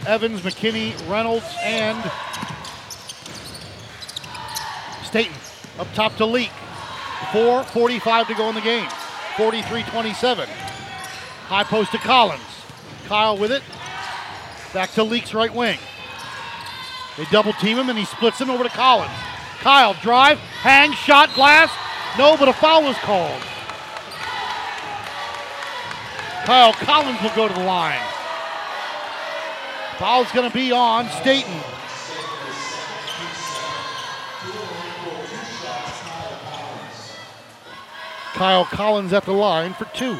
[0.07, 1.99] Evans, McKinney, Reynolds, and
[5.05, 5.35] Staten.
[5.79, 6.51] Up top to Leak.
[7.31, 8.89] 4.45 to go in the game.
[9.37, 10.49] 43 27.
[10.49, 12.43] High post to Collins.
[13.07, 13.63] Kyle with it.
[14.75, 15.79] Back to Leak's right wing.
[17.17, 19.11] They double team him and he splits him over to Collins.
[19.61, 21.71] Kyle drive, hang, shot, glass.
[22.17, 23.43] No, but a foul was called.
[26.45, 28.01] Kyle Collins will go to the line.
[29.99, 31.61] Foul's going to be on Staten.
[38.35, 40.17] Kyle Collins at the line for two.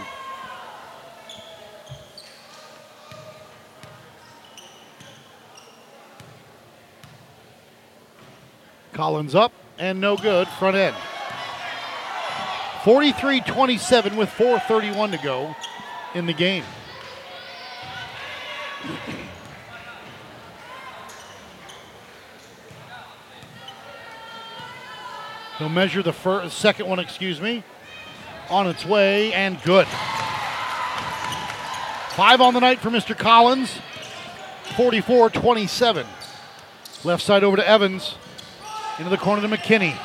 [8.99, 10.97] Collins up and no good, front end.
[12.83, 15.55] 43 27 with 4.31 to go
[16.17, 16.65] in the game.
[25.59, 27.63] He'll measure the first, second one, excuse me,
[28.51, 29.87] on its way and good.
[32.17, 33.17] Five on the night for Mr.
[33.17, 33.79] Collins,
[34.77, 36.05] 44 27.
[37.05, 38.17] Left side over to Evans,
[38.99, 39.97] into the corner to McKinney.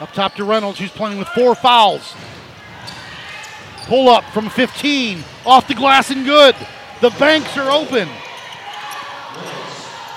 [0.00, 2.14] Up top to Reynolds, who's playing with four fouls.
[3.86, 6.54] Pull up from 15, off the glass and good.
[7.00, 8.08] The banks are open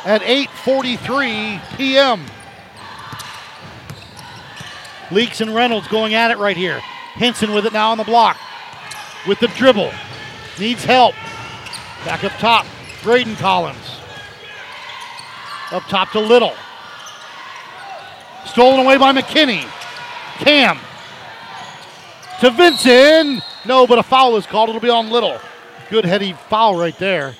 [0.05, 2.25] at 8:43 p.m.
[5.11, 6.79] Leaks and Reynolds going at it right here.
[7.13, 8.37] Henson with it now on the block.
[9.27, 9.91] With the dribble.
[10.59, 11.15] Needs help.
[12.05, 12.65] Back up top.
[13.03, 13.99] Braden Collins.
[15.71, 16.53] Up top to Little.
[18.45, 19.67] Stolen away by McKinney.
[20.37, 20.77] Cam.
[22.41, 23.43] To Vincent.
[23.65, 24.69] No, but a foul is called.
[24.69, 25.39] It'll be on Little.
[25.89, 27.35] Good heady foul right there.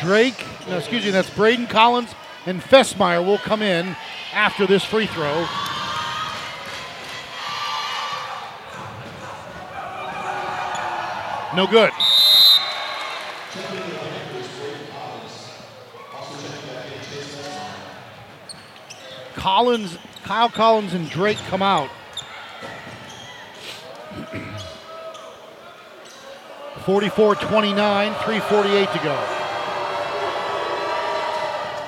[0.00, 2.14] Drake, no, excuse me, that's Braden Collins
[2.46, 3.96] and Fessmeyer will come in
[4.32, 5.46] after this free throw.
[11.54, 11.90] No good.
[19.34, 21.88] Collins, Kyle Collins, and Drake come out.
[26.84, 27.36] 44-29,
[28.24, 29.16] 348 to go.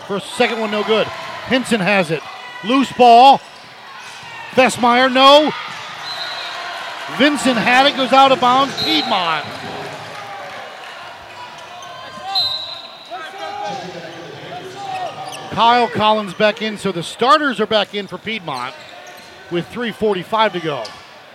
[0.06, 1.06] First, second one, no good.
[1.06, 2.22] Henson has it.
[2.64, 3.40] Loose ball.
[4.52, 5.50] Fessmeyer, no.
[7.18, 8.74] Vincent had it, goes out of bounds.
[8.82, 9.44] Piedmont.
[15.50, 18.74] Kyle Collins back in, so the starters are back in for Piedmont
[19.50, 20.84] with 3.45 to go.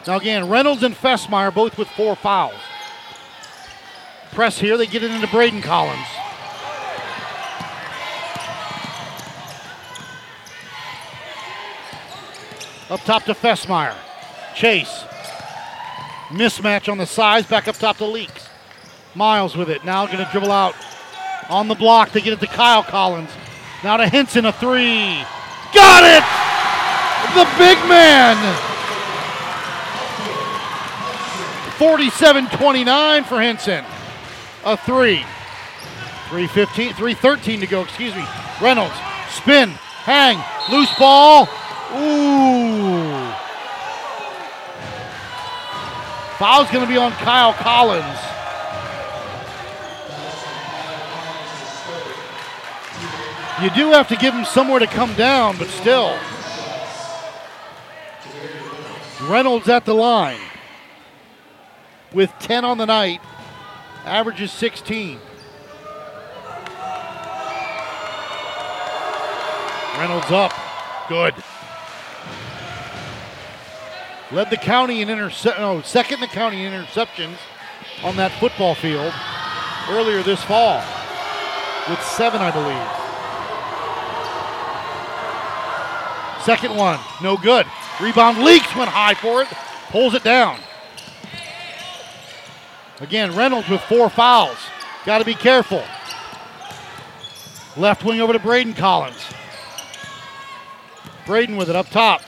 [0.08, 2.56] Now, again, Reynolds and Fessmeyer both with four fouls.
[4.32, 6.08] Press here, they get it into Braden Collins.
[12.90, 13.96] Up top to Fessmeyer.
[14.56, 15.06] Chase.
[16.30, 18.50] Mismatch on the sides, back up top to Leaks.
[19.14, 19.86] Miles with it.
[19.86, 20.76] Now going to dribble out
[21.50, 22.12] on the block.
[22.12, 23.30] They get it to Kyle Collins.
[23.84, 25.24] Now to Henson, a three.
[25.74, 26.24] Got it!
[27.36, 28.36] The big man.
[31.78, 33.86] 47 29 for Henson.
[34.64, 35.24] A three.
[36.30, 38.26] 315, 313 to go, excuse me.
[38.60, 38.96] Reynolds,
[39.30, 40.38] spin, hang,
[40.72, 41.48] loose ball.
[41.94, 43.05] Ooh.
[46.38, 48.20] Foul's going to be on Kyle Collins.
[53.64, 56.18] You do have to give him somewhere to come down, but still.
[59.22, 60.42] Reynolds at the line
[62.14, 63.22] with 10 on the night,
[64.04, 65.20] averages 16.
[69.98, 70.54] Reynolds up.
[71.08, 71.34] Good.
[74.32, 75.60] Led the county in intercept.
[75.60, 77.38] No, second the county in interceptions
[78.04, 79.14] on that football field
[79.90, 80.84] earlier this fall
[81.90, 83.06] with seven, I believe.
[86.44, 87.66] Second one, no good.
[88.02, 89.48] Rebound Leaks, went high for it,
[89.90, 90.60] pulls it down.
[93.00, 94.58] Again, Reynolds with four fouls.
[95.06, 95.84] Got to be careful.
[97.78, 99.26] Left wing over to Braden Collins.
[101.26, 102.22] Braden with it up top.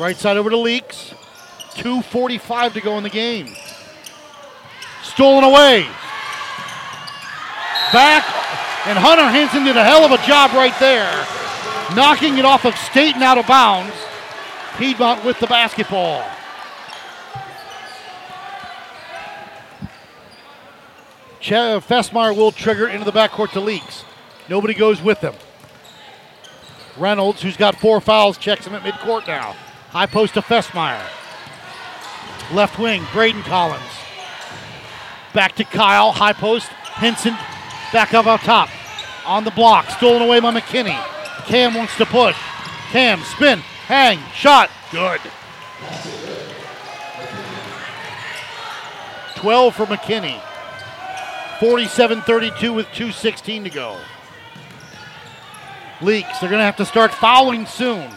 [0.00, 1.12] Right side over to Leaks.
[1.74, 3.54] 2.45 to go in the game.
[5.02, 5.82] Stolen away.
[7.92, 8.24] Back,
[8.86, 11.26] and Hunter Henson did a hell of a job right there,
[11.94, 13.92] knocking it off of Staten out of bounds.
[14.78, 16.24] Piedmont with the basketball.
[21.40, 24.04] Ch- uh, Fessmeyer will trigger into the backcourt to Leaks.
[24.48, 25.34] Nobody goes with them.
[26.96, 29.54] Reynolds, who's got four fouls, checks him at midcourt now.
[29.90, 31.04] High post to Fessmeyer.
[32.52, 33.82] Left wing, Braden Collins.
[35.34, 36.68] Back to Kyle, high post.
[36.68, 37.34] Henson
[37.92, 38.68] back up up top.
[39.26, 40.98] On the block, stolen away by McKinney.
[41.46, 42.36] Cam wants to push.
[42.90, 45.20] Cam, spin, hang, shot, good.
[49.34, 50.40] 12 for McKinney.
[51.58, 53.98] 47 32 with 2.16 to go.
[56.00, 58.10] Leaks, they're going to have to start fouling soon.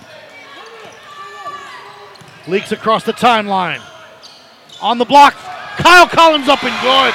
[2.47, 3.81] Leaks across the timeline.
[4.81, 5.33] On the block,
[5.77, 7.13] Kyle Collins up and good.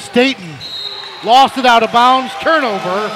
[0.00, 0.54] Staten
[1.24, 2.32] lost it out of bounds.
[2.40, 3.10] Turnover.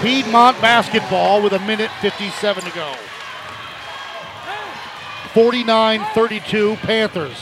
[0.00, 2.94] Piedmont basketball with a minute 57 to go.
[5.34, 7.36] 49 32 Panthers.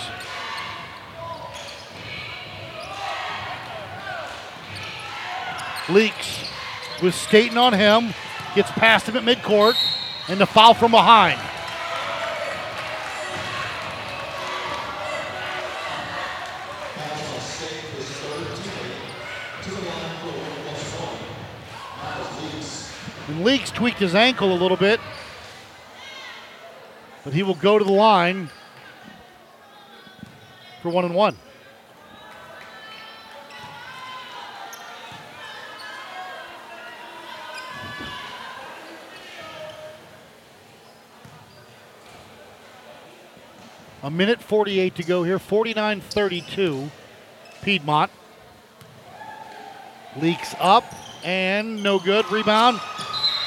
[5.88, 6.44] Leaks
[7.02, 8.14] with Staten on him.
[8.58, 9.76] Gets past him at midcourt.
[10.28, 11.38] And the foul from behind.
[23.28, 24.98] And Leaks tweaked his ankle a little bit.
[27.22, 28.50] But he will go to the line
[30.82, 31.36] for one and one.
[44.08, 45.38] A minute 48 to go here.
[45.38, 46.90] 49 32.
[47.60, 48.10] Piedmont.
[50.16, 50.82] Leaks up
[51.22, 52.24] and no good.
[52.32, 52.80] Rebound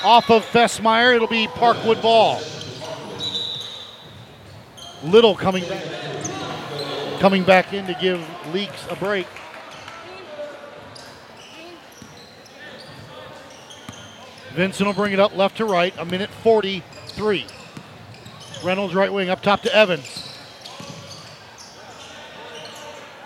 [0.03, 1.15] off of Fessmeyer.
[1.15, 2.39] It'll be Parkwood ball.
[5.03, 5.63] Little coming
[7.19, 8.23] coming back in to give
[8.53, 9.25] Leaks a break.
[14.53, 15.95] Vincent will bring it up left to right.
[15.97, 17.47] A minute 43.
[18.63, 20.10] Reynolds right wing up top to Evans.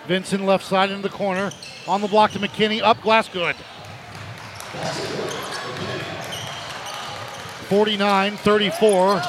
[0.07, 1.51] Vincent left side into the corner.
[1.87, 2.81] On the block to McKinney.
[2.81, 3.55] Up glass good.
[7.69, 9.21] 49 34.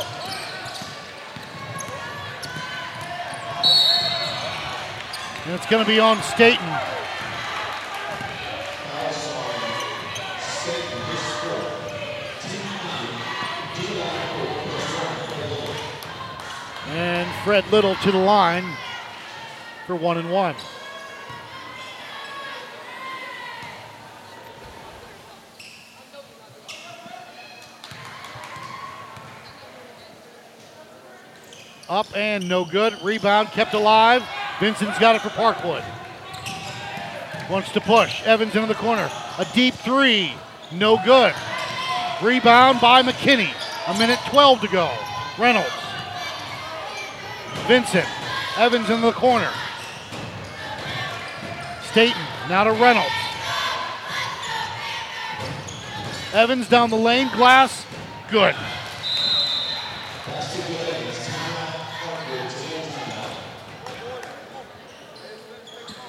[5.46, 6.66] And it's going to be on Staten.
[16.88, 18.76] And Fred Little to the line
[19.86, 20.54] for one and one.
[31.88, 33.00] Up and no good.
[33.02, 34.24] Rebound kept alive.
[34.58, 35.84] Vincent's got it for Parkwood.
[37.48, 38.22] Wants to push.
[38.24, 39.08] Evans into the corner.
[39.38, 40.32] A deep three.
[40.72, 41.32] No good.
[42.20, 43.52] Rebound by McKinney.
[43.86, 44.92] A minute 12 to go.
[45.38, 45.70] Reynolds.
[47.68, 48.08] Vincent.
[48.56, 49.52] Evans in the corner.
[51.96, 52.22] Staten.
[52.50, 53.08] Now to Reynolds.
[56.34, 57.30] Evans down the lane.
[57.34, 57.86] Glass.
[58.30, 58.54] Good.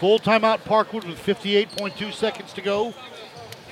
[0.01, 2.93] Full timeout Parkwood with 58.2 seconds to go.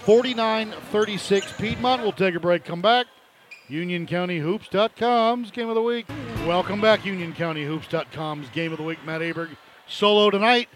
[0.04, 2.02] 49 36 Piedmont.
[2.02, 3.08] We'll take a break, come back.
[3.70, 6.08] UnionCountyHoops.com's Game of the Week.
[6.48, 9.04] Welcome back, UnionCountyHoops.com's Game of the Week.
[9.06, 10.70] Matt Aberg solo tonight.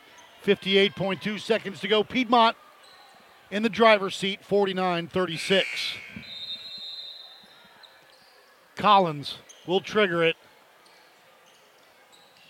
[0.45, 2.03] 58.2 seconds to go.
[2.03, 2.55] Piedmont
[3.51, 5.95] in the driver's seat, 49 36.
[8.75, 9.37] Collins
[9.67, 10.35] will trigger it.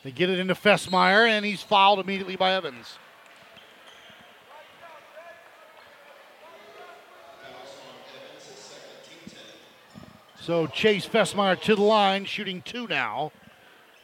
[0.04, 2.98] They get it into Fessmeyer, and he's fouled immediately by Evans.
[10.40, 13.32] So Chase Fessmeyer to the line, shooting two now,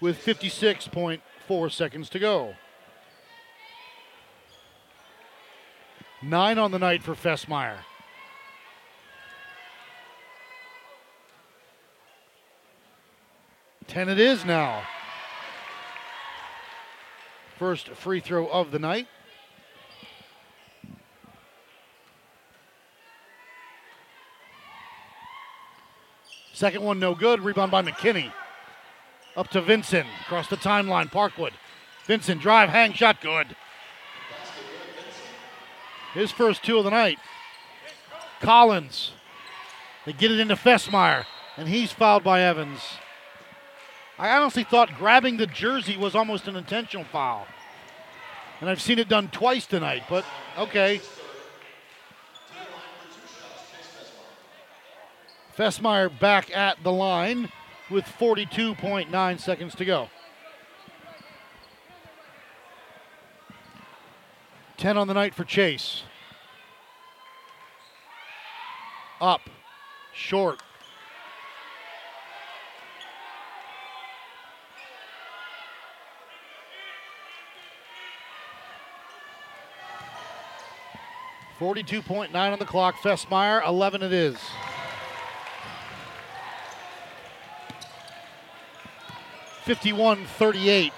[0.01, 2.55] with 56.4 seconds to go.
[6.21, 7.77] Nine on the night for Fessmeyer.
[13.87, 14.83] Ten it is now.
[17.57, 19.07] First free throw of the night.
[26.53, 27.41] Second one, no good.
[27.41, 28.31] Rebound by McKinney.
[29.35, 30.07] Up to Vincent.
[30.21, 31.51] Across the timeline, Parkwood.
[32.05, 33.55] Vincent, drive, hang, shot, good.
[36.15, 37.19] His first two of the night.
[38.39, 39.11] Collins.
[40.05, 41.25] They get it into Fessmeyer,
[41.57, 42.79] and he's fouled by Evans.
[44.17, 47.45] I honestly thought grabbing the jersey was almost an intentional foul.
[48.61, 50.23] And I've seen it done twice tonight, but
[50.57, 51.01] okay.
[55.57, 57.49] Fessmeyer back at the line
[57.89, 60.09] with 42.9 seconds to go.
[64.77, 66.03] 10 on the night for Chase.
[69.21, 69.41] Up.
[70.13, 70.61] Short.
[81.57, 82.95] Forty-two point nine on the clock.
[82.95, 84.37] Fessmeyer, eleven it is.
[89.63, 90.91] Fifty-one thirty-eight.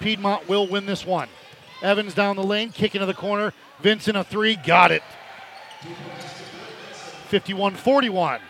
[0.00, 1.28] Piedmont will win this one.
[1.82, 3.52] Evans down the lane, kick into the corner.
[3.80, 5.02] Vincent a three, got it.
[7.28, 8.40] 51 41.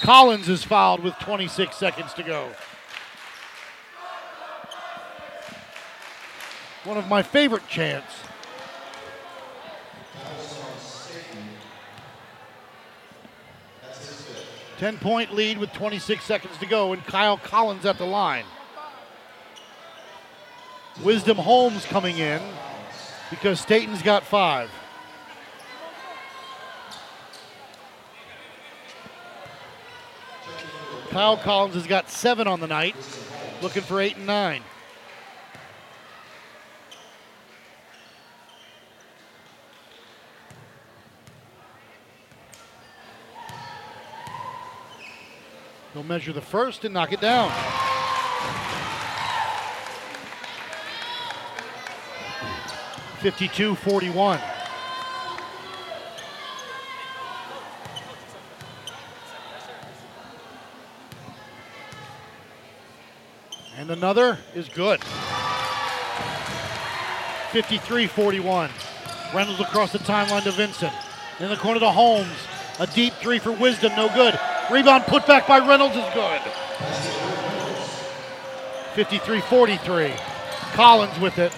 [0.00, 2.50] Collins is fouled with 26 seconds to go.
[6.84, 8.14] One of my favorite chants.
[14.78, 18.44] Ten point lead with 26 seconds to go, and Kyle Collins at the line.
[21.02, 22.42] Wisdom Holmes coming in
[23.30, 24.70] because Staten's got five.
[31.10, 32.94] Kyle Collins has got seven on the night,
[33.62, 34.62] looking for eight and nine.
[45.94, 47.50] He'll measure the first and knock it down.
[53.20, 54.40] Fifty-two forty-one.
[63.76, 65.02] And another is good.
[67.52, 68.70] 53 41.
[69.34, 70.92] Reynolds across the timeline to Vincent.
[71.40, 72.28] In the corner to Holmes.
[72.80, 74.38] A deep three for Wisdom, no good.
[74.70, 76.40] Rebound put back by Reynolds is good.
[78.94, 80.12] 53 43.
[80.74, 81.56] Collins with it.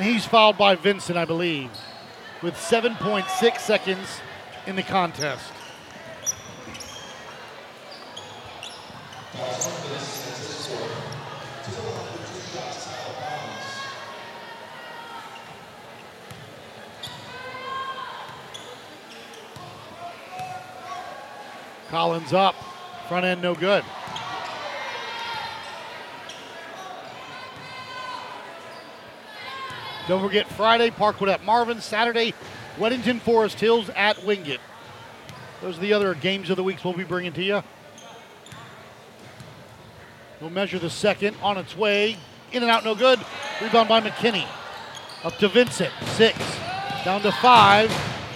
[0.00, 1.70] And he's fouled by Vincent, I believe,
[2.40, 4.08] with 7.6 seconds
[4.66, 5.52] in the contest.
[21.90, 22.54] Collins up.
[23.06, 23.84] Front end no good.
[30.10, 31.80] Don't forget Friday, Parkwood at Marvin.
[31.80, 32.34] Saturday,
[32.78, 34.58] Weddington Forest Hills at Wingate.
[35.62, 37.62] Those are the other games of the weeks we'll be bringing to you.
[40.40, 42.16] We'll measure the second on its way.
[42.50, 43.20] In and out, no good.
[43.62, 44.48] Rebound by McKinney.
[45.22, 45.92] Up to Vincent.
[46.06, 46.36] Six.
[47.04, 47.88] Down to five.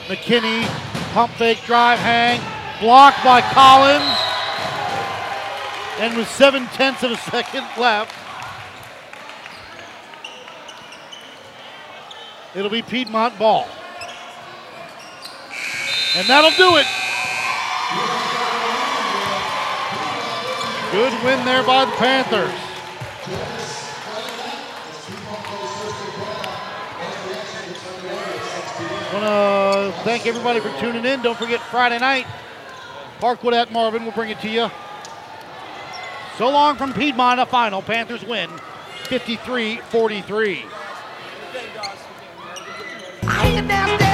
[0.07, 0.65] McKinney.
[1.13, 2.41] Pump fake, drive, hang.
[2.81, 4.05] Blocked by Collins.
[5.99, 8.15] And with seven tenths of a second left,
[12.55, 13.67] it'll be Piedmont ball.
[16.17, 16.87] And that'll do it.
[20.93, 22.53] Good win there by the Panthers.
[29.13, 31.21] Want to thank everybody for tuning in.
[31.23, 32.27] Don't forget Friday night,
[33.19, 34.05] Parkwood at Marvin.
[34.05, 34.71] We'll bring it to you.
[36.39, 37.83] So long from Piedmont, a final.
[37.83, 38.51] Panthers win
[39.09, 40.65] 53 43.
[43.25, 44.14] You ain't got nothing